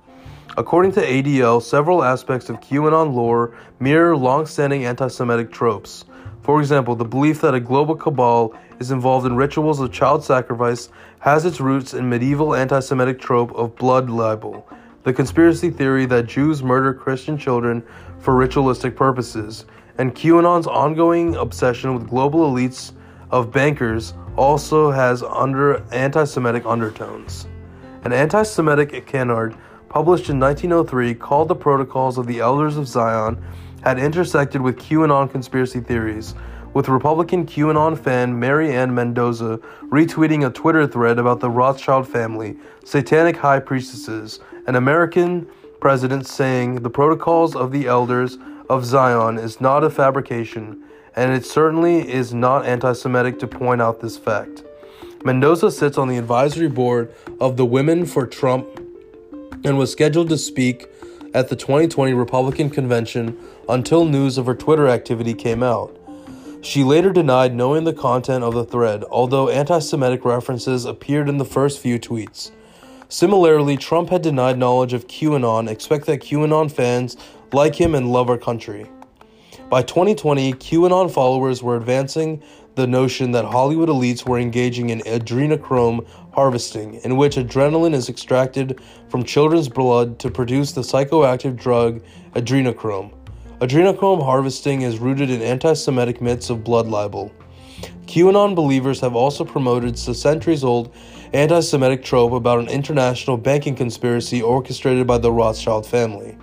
[0.57, 6.05] According to ADL, several aspects of QAnon lore mirror long standing anti Semitic tropes.
[6.43, 10.89] For example, the belief that a global cabal is involved in rituals of child sacrifice
[11.21, 14.69] has its roots in medieval anti Semitic trope of blood libel,
[15.05, 17.83] the conspiracy theory that Jews murder Christian children
[18.19, 19.65] for ritualistic purposes,
[19.99, 22.93] and QAnon's ongoing obsession with global elites
[23.31, 27.49] of bankers also has under anti-Semitic undertones.
[28.05, 29.57] An anti-Semitic canard
[29.89, 33.43] published in 1903 called the Protocols of the Elders of Zion
[33.83, 36.37] had intersected with QAnon conspiracy theories,
[36.73, 42.57] with Republican QAnon fan Mary Ann Mendoza retweeting a Twitter thread about the Rothschild family,
[42.85, 45.49] satanic high priestesses, an American
[45.81, 48.39] president saying the Protocols of the Elders
[48.71, 50.85] of Zion is not a fabrication,
[51.19, 54.63] and it certainly is not anti Semitic to point out this fact.
[55.25, 58.69] Mendoza sits on the advisory board of the Women for Trump
[59.65, 60.87] and was scheduled to speak
[61.35, 63.37] at the 2020 Republican convention
[63.69, 65.99] until news of her Twitter activity came out.
[66.61, 71.39] She later denied knowing the content of the thread, although anti Semitic references appeared in
[71.39, 72.53] the first few tweets.
[73.09, 77.17] Similarly, Trump had denied knowledge of QAnon, expect that QAnon fans
[77.53, 78.87] like him and love our country.
[79.71, 82.43] By 2020, QAnon followers were advancing
[82.75, 88.81] the notion that Hollywood elites were engaging in adrenochrome harvesting, in which adrenaline is extracted
[89.11, 92.01] from children's blood to produce the psychoactive drug
[92.35, 93.13] adrenochrome.
[93.61, 97.31] Adrenochrome harvesting is rooted in anti Semitic myths of blood libel.
[98.07, 100.95] QAnon believers have also promoted the centuries old
[101.35, 106.38] anti Semitic trope about an international banking conspiracy orchestrated by the Rothschild family.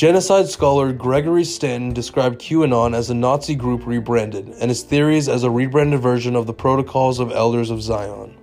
[0.00, 5.42] Genocide scholar Gregory Stanton described QAnon as a Nazi group rebranded, and his theories as
[5.42, 8.34] a rebranded version of the Protocols of Elders of Zion.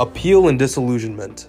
[0.00, 1.46] Appeal and disillusionment.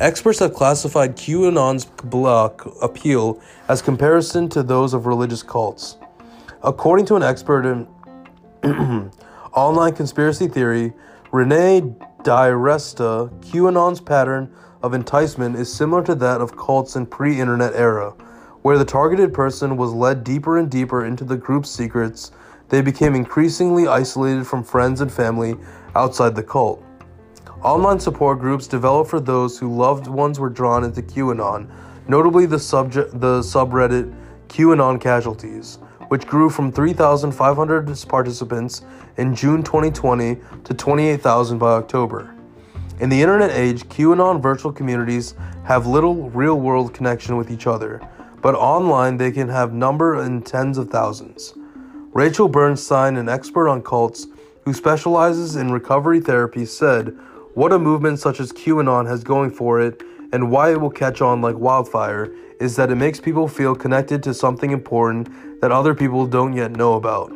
[0.00, 5.98] Experts have classified QAnon's block appeal as comparison to those of religious cults.
[6.62, 7.86] According to an expert in
[9.52, 10.94] online conspiracy theory,
[11.32, 11.82] Rene
[12.22, 14.50] DiResta, QAnon's pattern
[14.86, 18.10] of enticement is similar to that of cults in pre-internet era,
[18.62, 22.30] where the targeted person was led deeper and deeper into the group's secrets.
[22.68, 25.56] They became increasingly isolated from friends and family
[25.96, 26.84] outside the cult.
[27.62, 31.68] Online support groups developed for those whose loved ones were drawn into QAnon,
[32.06, 34.14] notably the subject the subreddit
[34.46, 38.82] QAnon casualties, which grew from 3,500 participants
[39.16, 42.35] in June 2020 to 28,000 by October.
[42.98, 48.00] In the internet age, QAnon virtual communities have little real world connection with each other,
[48.40, 51.52] but online they can have number in tens of thousands.
[52.14, 54.28] Rachel Bernstein, an expert on cults
[54.64, 57.14] who specializes in recovery therapy, said,
[57.52, 61.20] What a movement such as QAnon has going for it and why it will catch
[61.20, 65.94] on like wildfire is that it makes people feel connected to something important that other
[65.94, 67.30] people don't yet know about.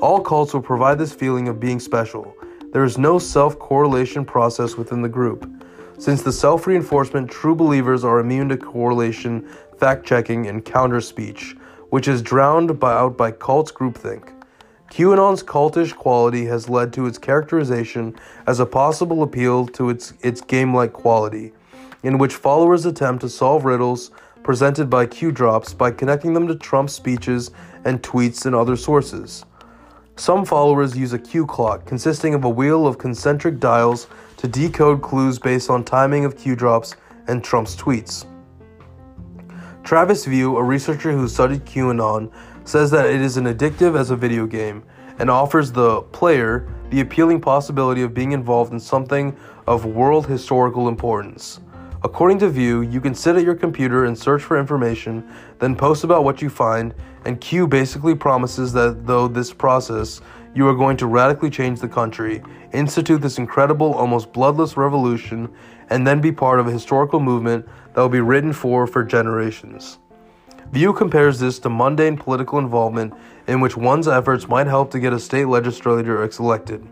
[0.00, 2.34] All cults will provide this feeling of being special
[2.72, 5.50] there is no self correlation process within the group.
[5.98, 9.48] Since the self reinforcement, true believers are immune to correlation,
[9.78, 11.56] fact checking, and counter speech,
[11.90, 14.32] which is drowned by, out by cults groupthink.
[14.90, 18.14] QAnon's cultish quality has led to its characterization
[18.46, 21.52] as a possible appeal to its, its game like quality,
[22.02, 24.10] in which followers attempt to solve riddles
[24.42, 27.50] presented by Q drops by connecting them to Trump's speeches
[27.84, 29.44] and tweets and other sources.
[30.18, 34.08] Some followers use a Q clock consisting of a wheel of concentric dials
[34.38, 36.96] to decode clues based on timing of Q drops
[37.28, 38.26] and Trump's tweets.
[39.84, 42.32] Travis View, a researcher who studied QAnon,
[42.64, 44.82] says that it is as addictive as a video game
[45.20, 49.36] and offers the player the appealing possibility of being involved in something
[49.68, 51.60] of world historical importance.
[52.02, 55.28] According to View, you can sit at your computer and search for information,
[55.60, 56.92] then post about what you find,
[57.28, 60.22] and Q basically promises that though this process,
[60.54, 65.46] you are going to radically change the country, institute this incredible, almost bloodless revolution,
[65.90, 69.98] and then be part of a historical movement that will be written for for generations.
[70.72, 73.12] View compares this to mundane political involvement
[73.46, 76.88] in which one's efforts might help to get a state legislator elected.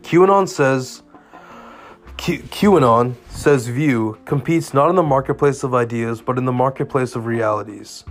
[0.00, 1.02] QAnon says
[2.16, 7.14] Q- QAnon says View competes not in the marketplace of ideas but in the marketplace
[7.14, 8.06] of realities.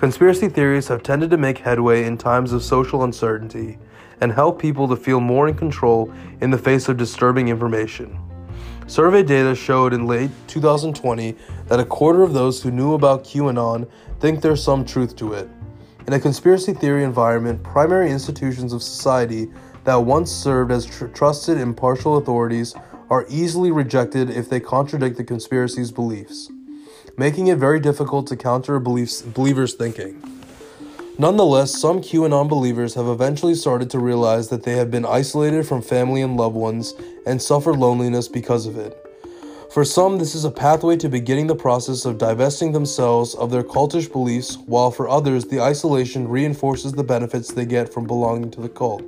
[0.00, 3.76] Conspiracy theories have tended to make headway in times of social uncertainty
[4.22, 8.18] and help people to feel more in control in the face of disturbing information.
[8.86, 11.36] Survey data showed in late 2020
[11.66, 13.86] that a quarter of those who knew about QAnon
[14.20, 15.50] think there's some truth to it.
[16.06, 19.50] In a conspiracy theory environment, primary institutions of society
[19.84, 22.74] that once served as tr- trusted impartial authorities
[23.10, 26.50] are easily rejected if they contradict the conspiracy's beliefs,
[27.20, 30.22] making it very difficult to counter beliefs, believers' thinking.
[31.18, 35.82] Nonetheless, some QAnon believers have eventually started to realize that they have been isolated from
[35.82, 36.94] family and loved ones
[37.26, 38.96] and suffered loneliness because of it.
[39.74, 43.64] For some, this is a pathway to beginning the process of divesting themselves of their
[43.64, 48.62] cultish beliefs, while for others, the isolation reinforces the benefits they get from belonging to
[48.62, 49.04] the cult.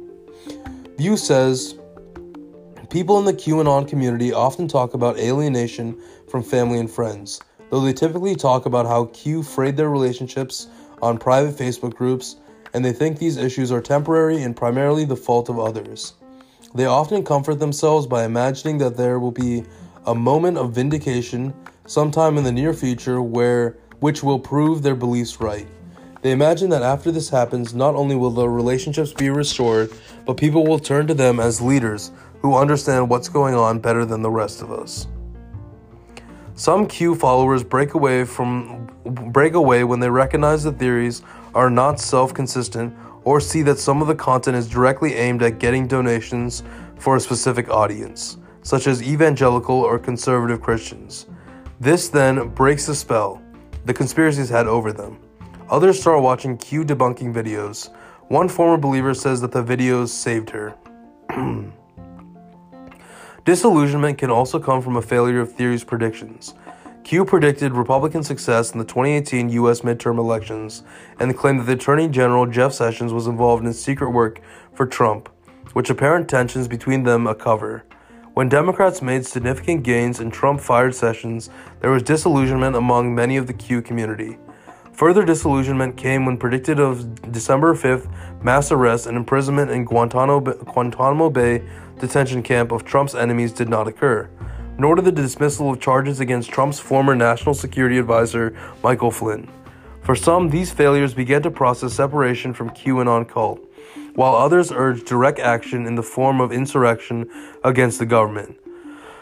[0.98, 1.78] View says
[2.92, 5.98] People in the QAnon community often talk about alienation
[6.28, 7.40] from family and friends,
[7.72, 10.66] though they typically talk about how Q frayed their relationships
[11.00, 12.36] on private Facebook groups,
[12.74, 16.12] and they think these issues are temporary and primarily the fault of others.
[16.74, 19.64] They often comfort themselves by imagining that there will be
[20.04, 21.54] a moment of vindication
[21.86, 25.66] sometime in the near future where which will prove their beliefs right.
[26.20, 29.90] They imagine that after this happens, not only will the relationships be restored,
[30.26, 32.10] but people will turn to them as leaders
[32.42, 35.06] who understand what's going on better than the rest of us.
[36.54, 41.22] Some Q followers break away from break away when they recognize the theories
[41.54, 42.94] are not self-consistent
[43.24, 46.62] or see that some of the content is directly aimed at getting donations
[46.98, 51.26] for a specific audience, such as evangelical or conservative Christians.
[51.80, 53.42] This then breaks the spell
[53.84, 55.18] the conspiracies had over them.
[55.68, 57.90] Others start watching Q debunking videos.
[58.28, 60.76] One former believer says that the videos saved her.
[63.44, 66.54] Disillusionment can also come from a failure of theory's predictions.
[67.02, 69.80] Q predicted Republican success in the 2018 U.S.
[69.80, 70.84] midterm elections
[71.18, 74.40] and claimed that the Attorney General Jeff Sessions was involved in secret work
[74.72, 75.28] for Trump,
[75.72, 77.84] which apparent tensions between them a cover.
[78.34, 83.48] When Democrats made significant gains and Trump fired Sessions, there was disillusionment among many of
[83.48, 84.38] the Q community.
[84.92, 88.08] Further disillusionment came when predicted of December 5th
[88.42, 91.62] mass arrest and imprisonment in Guantanamo Bay
[91.98, 94.28] detention camp of Trump's enemies did not occur,
[94.78, 99.48] nor did the dismissal of charges against Trump's former national security advisor, Michael Flynn.
[100.02, 103.60] For some, these failures began to process separation from QAnon cult,
[104.14, 107.30] while others urged direct action in the form of insurrection
[107.64, 108.58] against the government.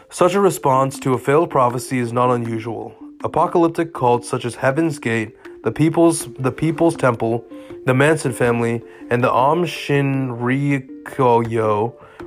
[0.09, 2.95] Such a response to a failed prophecy is not unusual.
[3.23, 7.45] Apocalyptic cults such as Heaven's Gate the People's the People's Temple,
[7.85, 10.67] the Manson family, and the Aum Shinrikyo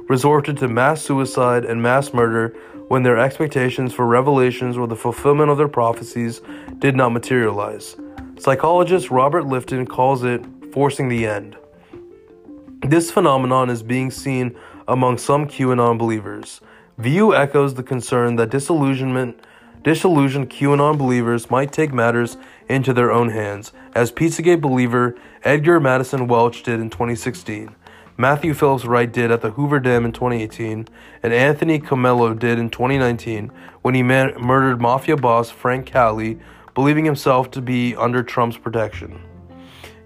[0.08, 2.54] resorted to mass suicide and mass murder
[2.88, 6.40] when their expectations for revelations or the fulfillment of their prophecies
[6.78, 7.96] did not materialize.
[8.38, 11.56] Psychologist Robert Lifton calls it forcing the end.
[12.82, 14.54] This phenomenon is being seen
[14.86, 16.60] among some QAnon believers.
[16.98, 19.40] View echoes the concern that disillusionment
[19.84, 22.36] disillusioned QAnon believers might take matters
[22.68, 27.74] into their own hands, as Pizzagate believer Edgar Madison Welch did in 2016,
[28.16, 30.86] Matthew Phillips Wright did at the Hoover Dam in 2018,
[31.24, 33.50] and Anthony Comello did in 2019
[33.82, 36.38] when he man- murdered mafia boss Frank Cali,
[36.74, 39.20] believing himself to be under Trump's protection.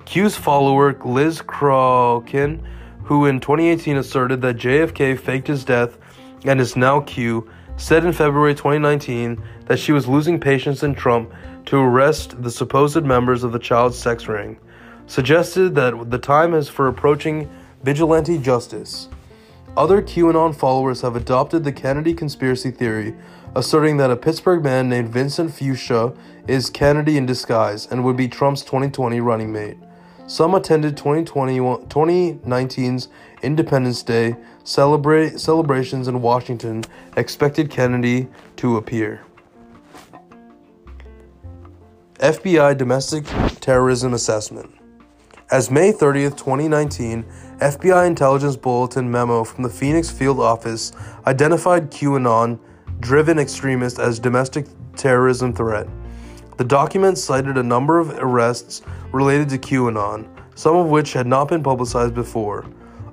[0.07, 2.63] Q's follower Liz Crokin,
[3.05, 5.99] who in 2018 asserted that JFK faked his death
[6.47, 7.47] and is now Q,
[7.77, 11.31] said in February 2019 that she was losing patience in Trump
[11.67, 14.59] to arrest the supposed members of the child sex ring,
[15.07, 17.51] suggested that the time is for approaching
[17.83, 19.09] vigilante justice.
[19.77, 23.15] Other QAnon followers have adopted the Kennedy conspiracy theory,
[23.55, 26.17] asserting that a Pittsburgh man named Vincent Fusca
[26.49, 29.77] is Kennedy in disguise and would be Trump's 2020 running mate.
[30.27, 33.09] Some attended 2019's
[33.43, 36.85] Independence Day celebrate, celebrations in Washington
[37.17, 39.23] expected Kennedy to appear.
[42.17, 43.25] FBI Domestic
[43.61, 44.75] Terrorism Assessment
[45.51, 47.25] As May 30th, 2019,
[47.59, 50.93] FBI intelligence bulletin memo from the Phoenix field office
[51.27, 52.57] identified QAnon
[53.01, 55.89] driven extremists as domestic terrorism threat.
[56.57, 58.83] The document cited a number of arrests
[59.13, 62.65] related to QAnon, some of which had not been publicized before.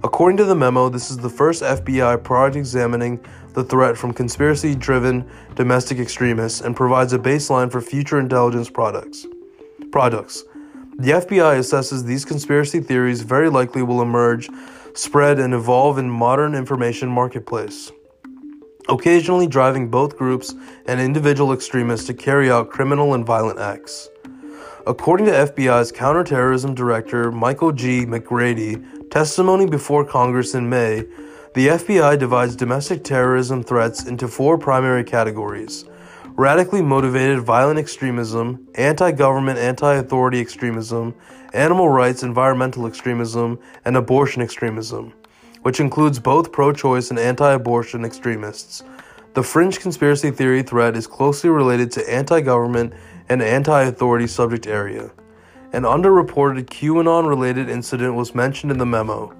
[0.03, 3.19] According to the memo, this is the first FBI project examining
[3.53, 9.25] the threat from conspiracy driven domestic extremists and provides a baseline for future intelligence products.
[9.91, 10.43] Products.
[10.97, 14.49] The FBI assesses these conspiracy theories very likely will emerge,
[14.93, 17.91] spread, and evolve in modern information marketplace,
[18.87, 24.07] occasionally driving both groups and individual extremists to carry out criminal and violent acts.
[24.87, 28.05] According to FBI's counterterrorism director Michael G.
[28.05, 31.01] McGarrity, testimony before Congress in May,
[31.55, 35.83] the FBI divides domestic terrorism threats into four primary categories
[36.35, 41.15] radically motivated violent extremism, anti government, anti authority extremism,
[41.53, 45.13] animal rights, environmental extremism, and abortion extremism,
[45.61, 48.83] which includes both pro choice and anti abortion extremists.
[49.33, 52.93] The fringe conspiracy theory threat is closely related to anti government
[53.29, 55.11] and anti authority subject area.
[55.71, 59.33] An underreported QAnon related incident was mentioned in the memo.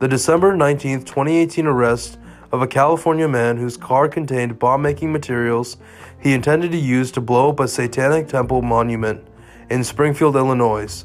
[0.00, 2.18] The December 19, 2018 arrest
[2.52, 5.76] of a California man whose car contained bomb making materials
[6.20, 9.26] he intended to use to blow up a Satanic Temple monument
[9.70, 11.04] in Springfield, Illinois.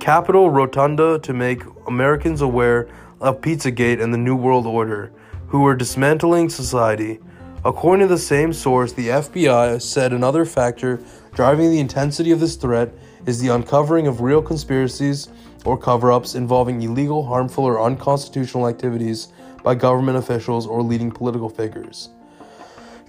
[0.00, 2.88] Capitol Rotunda to make Americans aware
[3.20, 5.12] of Pizzagate and the New World Order,
[5.48, 7.20] who were dismantling society.
[7.64, 11.00] According to the same source, the FBI said another factor
[11.32, 12.92] driving the intensity of this threat
[13.26, 15.28] is the uncovering of real conspiracies
[15.64, 19.28] or cover ups involving illegal, harmful, or unconstitutional activities
[19.62, 22.10] by government officials or leading political figures.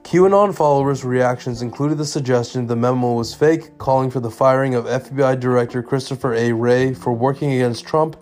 [0.05, 4.85] QAnon followers' reactions included the suggestion the memo was fake, calling for the firing of
[4.85, 6.53] FBI Director Christopher A.
[6.53, 8.15] Wray for working against Trump,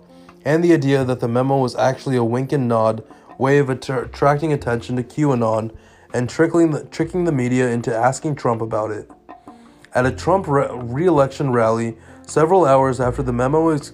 [0.46, 3.04] and the idea that the memo was actually a wink and nod
[3.36, 5.76] way of attracting attention to QAnon
[6.14, 9.10] and tricking the, tricking the media into asking Trump about it.
[9.94, 13.92] At a Trump re election rally, several hours after the memo's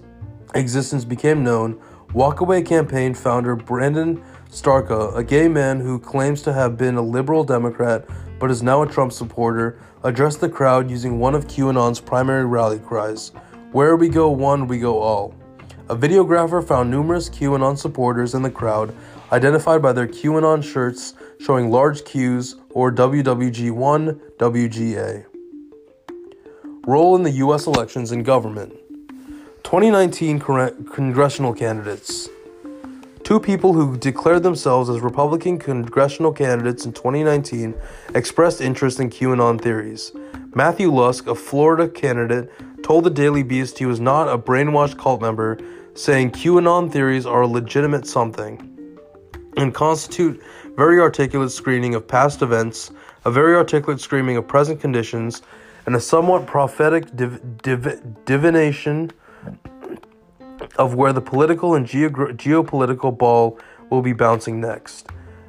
[0.54, 1.80] existence became known,
[2.10, 7.44] Walkaway campaign founder Brandon Straka, a gay man who claims to have been a liberal
[7.44, 8.04] Democrat
[8.40, 12.78] but is now a Trump supporter, addressed the crowd using one of QAnon's primary rally
[12.78, 13.32] cries
[13.70, 15.34] Where we go one, we go all.
[15.88, 18.94] A videographer found numerous QAnon supporters in the crowd,
[19.30, 25.26] identified by their QAnon shirts showing large Qs or WWG1, WGA.
[26.86, 27.66] Role in the U.S.
[27.66, 28.72] elections and government
[29.62, 32.28] 2019 congressional candidates.
[33.30, 37.76] Two people who declared themselves as Republican congressional candidates in 2019
[38.16, 40.10] expressed interest in QAnon theories.
[40.52, 42.50] Matthew Lusk, a Florida candidate,
[42.82, 45.60] told the Daily Beast he was not a brainwashed cult member,
[45.94, 48.98] saying QAnon theories are a legitimate something
[49.56, 50.42] and constitute
[50.74, 52.90] very articulate screening of past events,
[53.24, 55.42] a very articulate screening of present conditions,
[55.86, 59.12] and a somewhat prophetic div- div- divination
[60.76, 63.58] of where the political and geopolitical ball
[63.90, 65.08] will be bouncing next.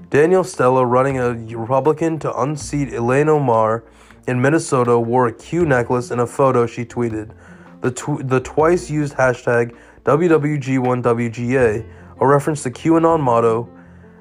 [0.10, 3.84] Danielle Stella, running a Republican to unseat Ilhan Omar
[4.28, 7.32] in Minnesota, wore a Q necklace in a photo she tweeted.
[7.82, 11.86] The, tw- the twice used hashtag WWG1WGA,
[12.20, 13.70] a reference to QAnon motto.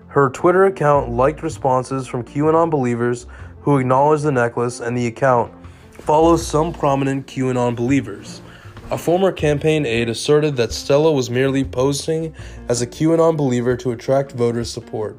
[0.08, 3.26] Her Twitter account liked responses from QAnon believers
[3.62, 5.52] who acknowledged the necklace, and the account
[5.90, 8.42] follows some prominent QAnon believers.
[8.90, 12.34] A former campaign aide asserted that Stella was merely posing
[12.68, 15.16] as a QAnon believer to attract voters' support.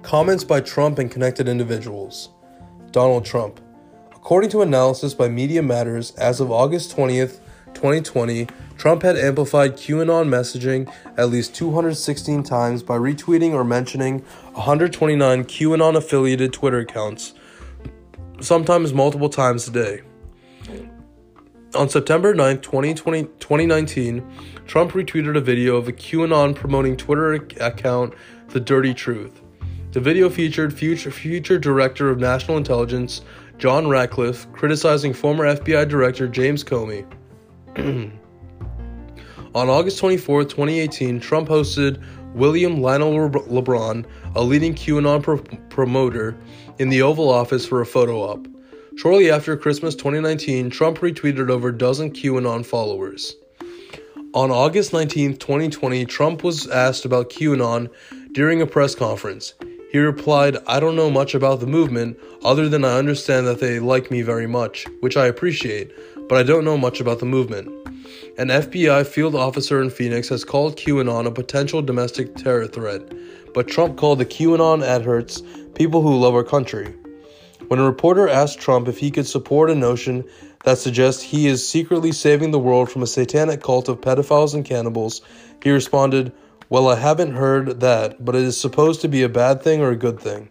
[0.00, 2.30] Comments by Trump and connected individuals.
[2.92, 3.60] Donald Trump.
[4.12, 7.40] According to analysis by Media Matters, as of August 20th,
[7.74, 8.46] 2020,
[8.82, 14.18] Trump had amplified QAnon messaging at least 216 times by retweeting or mentioning
[14.54, 17.34] 129 QAnon affiliated Twitter accounts,
[18.40, 20.00] sometimes multiple times a day.
[21.76, 24.28] On September 9, 2020, 2019,
[24.66, 28.14] Trump retweeted a video of a QAnon promoting Twitter account,
[28.48, 29.42] The Dirty Truth.
[29.92, 33.20] The video featured future, future Director of National Intelligence
[33.58, 37.06] John Ratcliffe criticizing former FBI Director James Comey.
[39.54, 42.02] On August 24, 2018, Trump hosted
[42.34, 46.34] William Lionel LeBron, a leading QAnon pro- promoter,
[46.78, 48.46] in the Oval Office for a photo op.
[48.96, 53.36] Shortly after Christmas 2019, Trump retweeted over a dozen QAnon followers.
[54.32, 57.90] On August 19, 2020, Trump was asked about QAnon
[58.32, 59.52] during a press conference.
[59.92, 63.78] he replied, I don't know much about the movement, other than I understand that they
[63.78, 65.92] like me very much, which I appreciate,
[66.32, 67.68] but I don't know much about the movement.
[68.38, 73.02] An FBI field officer in Phoenix has called QAnon a potential domestic terror threat,
[73.52, 75.42] but Trump called the QAnon adherents
[75.74, 76.94] people who love our country.
[77.68, 80.24] When a reporter asked Trump if he could support a notion
[80.64, 84.64] that suggests he is secretly saving the world from a satanic cult of pedophiles and
[84.64, 85.20] cannibals,
[85.62, 86.32] he responded,
[86.70, 89.90] Well, I haven't heard that, but it is supposed to be a bad thing or
[89.90, 90.48] a good thing.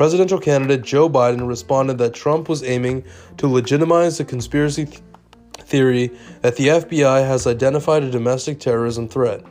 [0.00, 3.04] Presidential candidate Joe Biden responded that Trump was aiming
[3.36, 5.02] to legitimize the conspiracy th-
[5.58, 9.44] theory that the FBI has identified a domestic terrorism threat.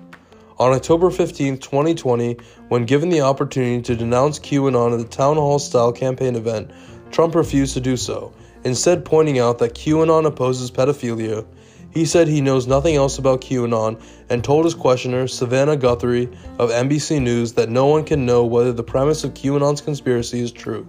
[0.57, 2.35] On October 15, 2020,
[2.69, 6.71] when given the opportunity to denounce QAnon at a town hall style campaign event,
[7.11, 8.33] Trump refused to do so,
[8.63, 11.45] instead, pointing out that QAnon opposes pedophilia.
[11.91, 16.69] He said he knows nothing else about QAnon and told his questioner, Savannah Guthrie of
[16.69, 20.87] NBC News, that no one can know whether the premise of QAnon's conspiracy is true.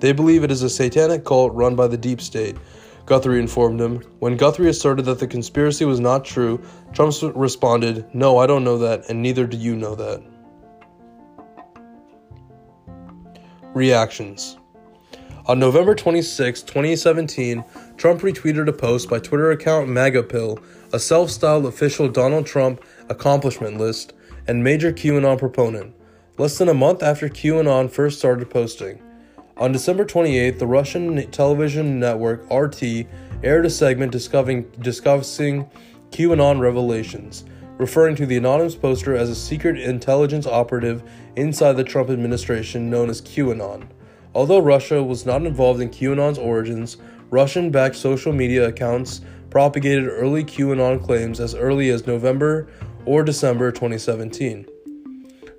[0.00, 2.56] They believe it is a satanic cult run by the deep state,
[3.04, 3.96] Guthrie informed him.
[4.20, 6.62] When Guthrie asserted that the conspiracy was not true,
[6.92, 10.22] Trump responded, No, I don't know that, and neither do you know that.
[13.74, 14.58] Reactions
[15.46, 17.64] On November 26, 2017,
[17.96, 20.62] Trump retweeted a post by Twitter account MAGAPill,
[20.92, 24.12] a self styled official Donald Trump accomplishment list,
[24.46, 25.94] and major QAnon proponent,
[26.38, 29.00] less than a month after QAnon first started posting.
[29.56, 33.06] On December 28th, the Russian television network RT
[33.44, 35.68] aired a segment discussing, discussing
[36.10, 37.44] QAnon revelations,
[37.78, 41.02] referring to the anonymous poster as a secret intelligence operative
[41.36, 43.86] inside the Trump administration known as QAnon.
[44.34, 46.96] Although Russia was not involved in QAnon's origins,
[47.32, 52.68] Russian backed social media accounts propagated early QAnon claims as early as November
[53.06, 54.66] or December 2017.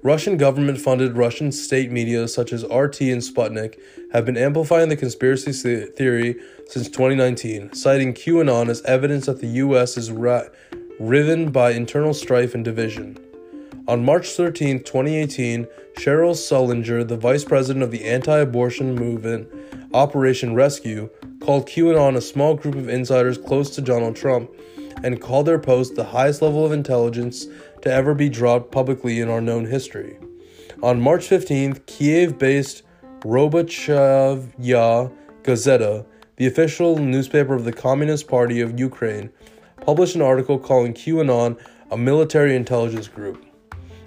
[0.03, 3.79] Russian government funded Russian state media such as RT and Sputnik
[4.11, 5.51] have been amplifying the conspiracy
[5.87, 6.35] theory
[6.67, 9.97] since 2019, citing QAnon as evidence that the U.S.
[9.97, 10.43] is ra-
[10.99, 13.17] riven by internal strife and division.
[13.87, 15.65] On March 13, 2018,
[15.95, 19.49] Cheryl Sullenger, the vice president of the anti abortion movement
[19.93, 21.09] Operation Rescue,
[21.43, 24.49] called QAnon a small group of insiders close to Donald Trump
[25.03, 27.47] and called their post the highest level of intelligence
[27.81, 30.17] to ever be dropped publicly in our known history.
[30.81, 32.83] On March 15th, Kiev based
[33.19, 35.11] Rabochaya
[35.43, 36.05] Gazeta,
[36.37, 39.29] the official newspaper of the Communist Party of Ukraine,
[39.81, 41.59] published an article calling QAnon
[41.91, 43.45] a military intelligence group.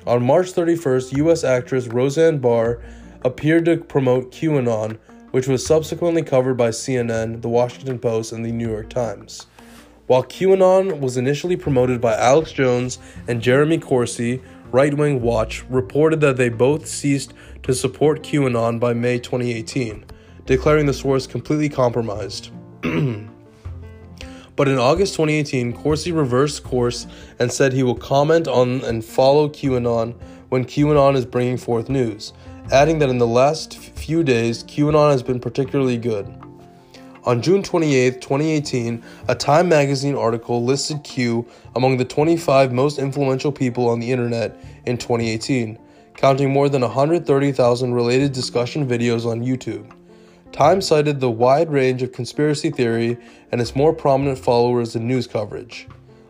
[0.07, 2.81] On March 31st, US actress Roseanne Barr
[3.25, 4.99] appeared to promote QAnon,
[5.37, 9.47] which was subsequently covered by CNN, The Washington Post, and The New York Times.
[10.07, 14.41] While QAnon was initially promoted by Alex Jones and Jeremy Corsi,
[14.73, 17.35] Right Wing Watch reported that they both ceased
[17.65, 20.07] to support QAnon by May 2018,
[20.47, 22.51] declaring the source completely compromised.
[22.81, 27.07] but in August 2018, Corsi reversed course
[27.39, 30.15] and said he will comment on and follow QAnon
[30.49, 32.33] when QAnon is bringing forth news,
[32.73, 36.27] adding that in the last few days, QAnon has been particularly good.
[37.25, 43.51] On June 28, 2018, a Time magazine article listed Q among the 25 most influential
[43.51, 44.57] people on the internet
[44.87, 45.79] in 2018,
[46.17, 49.93] counting more than 130,000 related discussion videos on YouTube.
[50.53, 53.19] Time cited the wide range of conspiracy theory
[53.53, 55.89] and its more prominent followers in news coverage.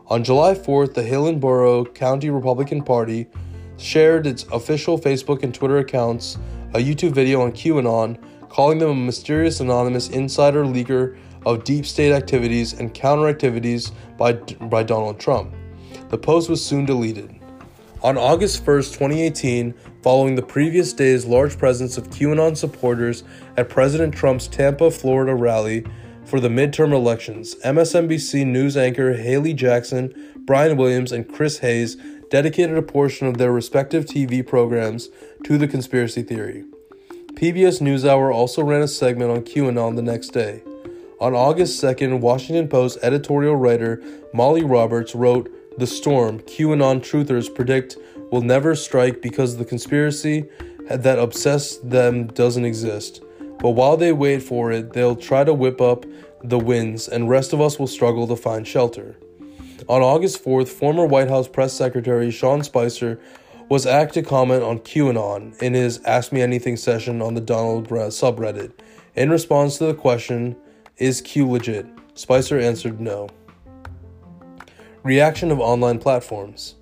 [0.09, 3.27] On July 4th, the Hillsborough County Republican Party
[3.77, 6.39] shared its official Facebook and Twitter accounts
[6.75, 8.19] a YouTube video on QAnon
[8.49, 14.33] calling them a mysterious anonymous insider leaker of deep state activities and counter activities by,
[14.33, 15.53] by Donald Trump.
[16.09, 17.33] The post was soon deleted.
[18.03, 23.25] On August 1st, 2018, following the previous day's large presence of QAnon supporters
[23.57, 25.85] at President Trump's Tampa, Florida rally
[26.25, 30.13] for the midterm elections, MSNBC news anchor Hallie Jackson,
[30.45, 31.97] Brian Williams, and Chris Hayes
[32.31, 35.11] dedicated a portion of their respective TV programs
[35.45, 36.65] to the conspiracy theory.
[37.35, 40.63] PBS NewsHour also ran a segment on QAnon the next day.
[41.21, 44.03] On August 2nd, Washington Post editorial writer
[44.33, 47.97] Molly Roberts wrote, The storm QAnon truthers predict
[48.31, 50.47] will never strike because the conspiracy
[50.89, 53.23] that obsessed them doesn't exist.
[53.61, 56.05] But while they wait for it, they'll try to whip up
[56.43, 59.17] the winds, and rest of us will struggle to find shelter.
[59.89, 63.21] On August 4th, former White House press secretary Sean Spicer
[63.69, 67.89] was asked to comment on QAnon in his Ask Me Anything session on the Donald
[67.89, 68.73] subreddit.
[69.15, 70.57] In response to the question,
[70.97, 71.87] Is Q legit?
[72.15, 73.29] Spicer answered no.
[75.03, 76.77] Reaction of online platforms.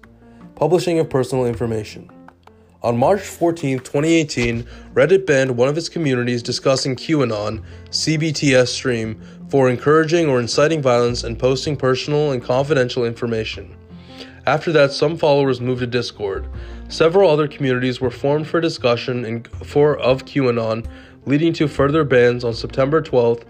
[0.54, 2.10] Publishing of personal information.
[2.84, 9.70] On March 14, 2018, Reddit banned one of its communities discussing QAnon, CBTS stream, for
[9.70, 13.74] encouraging or inciting violence and posting personal and confidential information.
[14.44, 16.46] After that, some followers moved to Discord.
[16.90, 20.86] Several other communities were formed for discussion in, for of QAnon,
[21.24, 23.46] leading to further bans on September 12,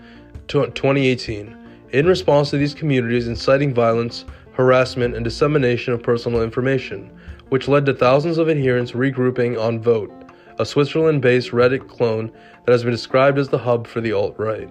[0.47, 1.57] 2018.
[1.91, 7.11] In response to these communities inciting violence, harassment, and dissemination of personal information
[7.55, 10.11] which led to thousands of adherents regrouping on Voat,
[10.59, 12.33] a Switzerland based Reddit clone
[12.65, 14.69] that has been described as the hub for the alt right.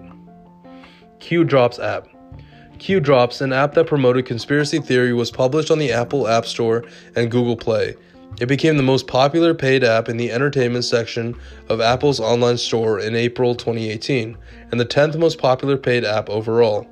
[1.18, 2.06] Q Drops app.
[2.78, 6.84] Q Drops, an app that promoted conspiracy theory, was published on the Apple App Store
[7.16, 7.94] and Google Play.
[8.38, 13.00] It became the most popular paid app in the entertainment section of Apple's online store
[13.00, 14.36] in April 2018,
[14.70, 16.86] and the 10th most popular paid app overall.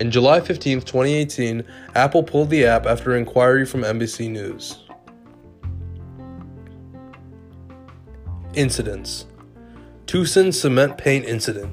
[0.00, 1.62] In July 15, 2018,
[1.94, 4.83] Apple pulled the app after inquiry from NBC News.
[8.56, 9.26] Incidents
[10.06, 11.72] Tucson Cement Paint Incident.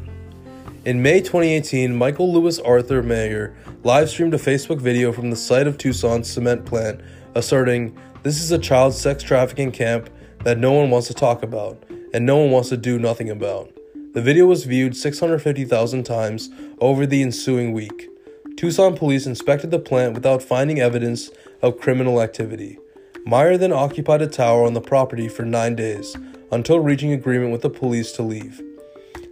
[0.84, 5.68] In May 2018, Michael Lewis Arthur Meyer live streamed a Facebook video from the site
[5.68, 7.02] of Tucson's cement plant,
[7.36, 10.10] asserting, This is a child sex trafficking camp
[10.44, 11.84] that no one wants to talk about,
[12.16, 13.72] and no one wants to do nothing about.
[14.14, 18.10] The video was viewed 650,000 times over the ensuing week.
[18.58, 21.30] Tucson police inspected the plant without finding evidence
[21.62, 22.80] of criminal activity.
[23.24, 26.18] Meyer then occupied a tower on the property for nine days,
[26.52, 28.62] until reaching agreement with the police to leave.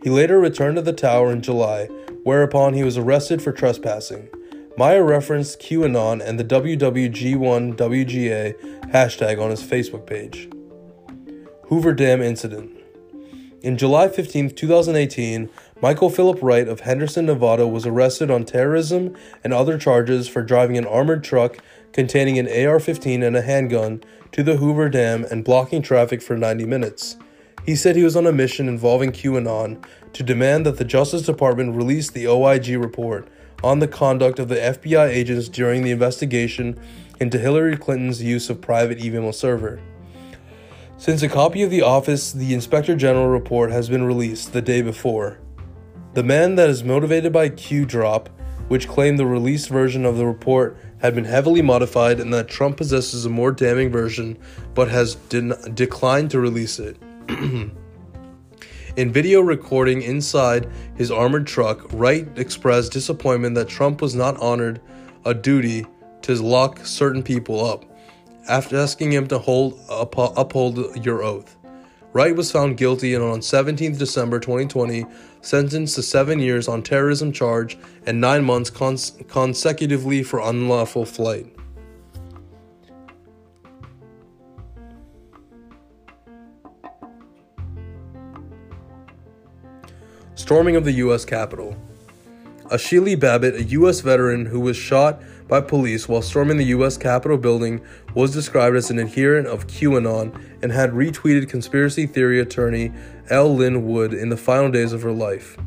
[0.04, 1.86] He later returned to the tower in July,
[2.24, 4.30] whereupon he was arrested for trespassing.
[4.78, 10.48] Meyer referenced QAnon and the WWG1WGA hashtag on his Facebook page.
[11.66, 12.72] Hoover Dam Incident
[13.62, 15.50] In July 15, 2018,
[15.82, 20.78] Michael Philip Wright of Henderson, Nevada was arrested on terrorism and other charges for driving
[20.78, 21.58] an armored truck
[21.94, 26.38] containing an AR 15 and a handgun to the Hoover Dam and blocking traffic for
[26.38, 27.18] 90 minutes.
[27.66, 29.84] He said he was on a mission involving QAnon
[30.14, 33.28] to demand that the Justice Department release the OIG report
[33.64, 36.80] on the conduct of the FBI agents during the investigation
[37.20, 39.80] into Hillary Clinton's use of private email server.
[40.98, 44.82] Since a copy of the Office the Inspector General report has been released the day
[44.82, 45.40] before,
[46.14, 48.30] the man that is motivated by Q drop,
[48.70, 52.78] which claimed the released version of the report had been heavily modified and that Trump
[52.78, 54.38] possesses a more damning version
[54.74, 56.98] but has de- declined to release it.
[58.96, 64.82] In video recording inside his armored truck, Wright expressed disappointment that Trump was not honored
[65.26, 65.86] a duty
[66.24, 67.86] to lock certain people up
[68.48, 71.56] after asking him to hold uphold your oath.
[72.12, 75.06] Wright was found guilty and on 17 December 2020
[75.42, 81.56] sentenced to seven years on terrorism charge and nine months cons- consecutively for unlawful flight.
[90.34, 91.26] Storming of the U.S.
[91.26, 91.76] Capitol.
[92.72, 94.00] Ashli Babbitt, a U.S.
[94.00, 96.96] veteran who was shot by police while storming the U.S.
[96.96, 97.82] Capitol building,
[98.14, 102.94] was described as an adherent of QAnon and had retweeted conspiracy theory attorney
[103.30, 103.54] L.
[103.54, 105.58] Lin Wood in the final days of her life.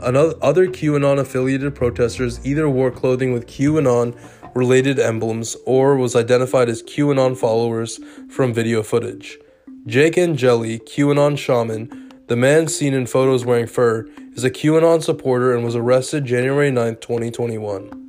[0.00, 4.16] Another, other QAnon affiliated protesters either wore clothing with QAnon
[4.54, 7.98] related emblems or was identified as QAnon followers
[8.30, 9.38] from video footage.
[9.86, 15.54] Jake Angeli, QAnon shaman, the man seen in photos wearing fur, is a QAnon supporter
[15.54, 18.07] and was arrested January 9, 2021.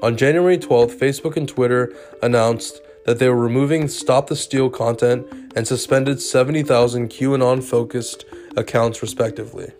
[0.00, 1.92] On January 12th, Facebook and Twitter
[2.22, 5.26] announced that they were removing Stop the Steal content
[5.56, 8.24] and suspended 70,000 QAnon focused
[8.56, 9.72] accounts, respectively.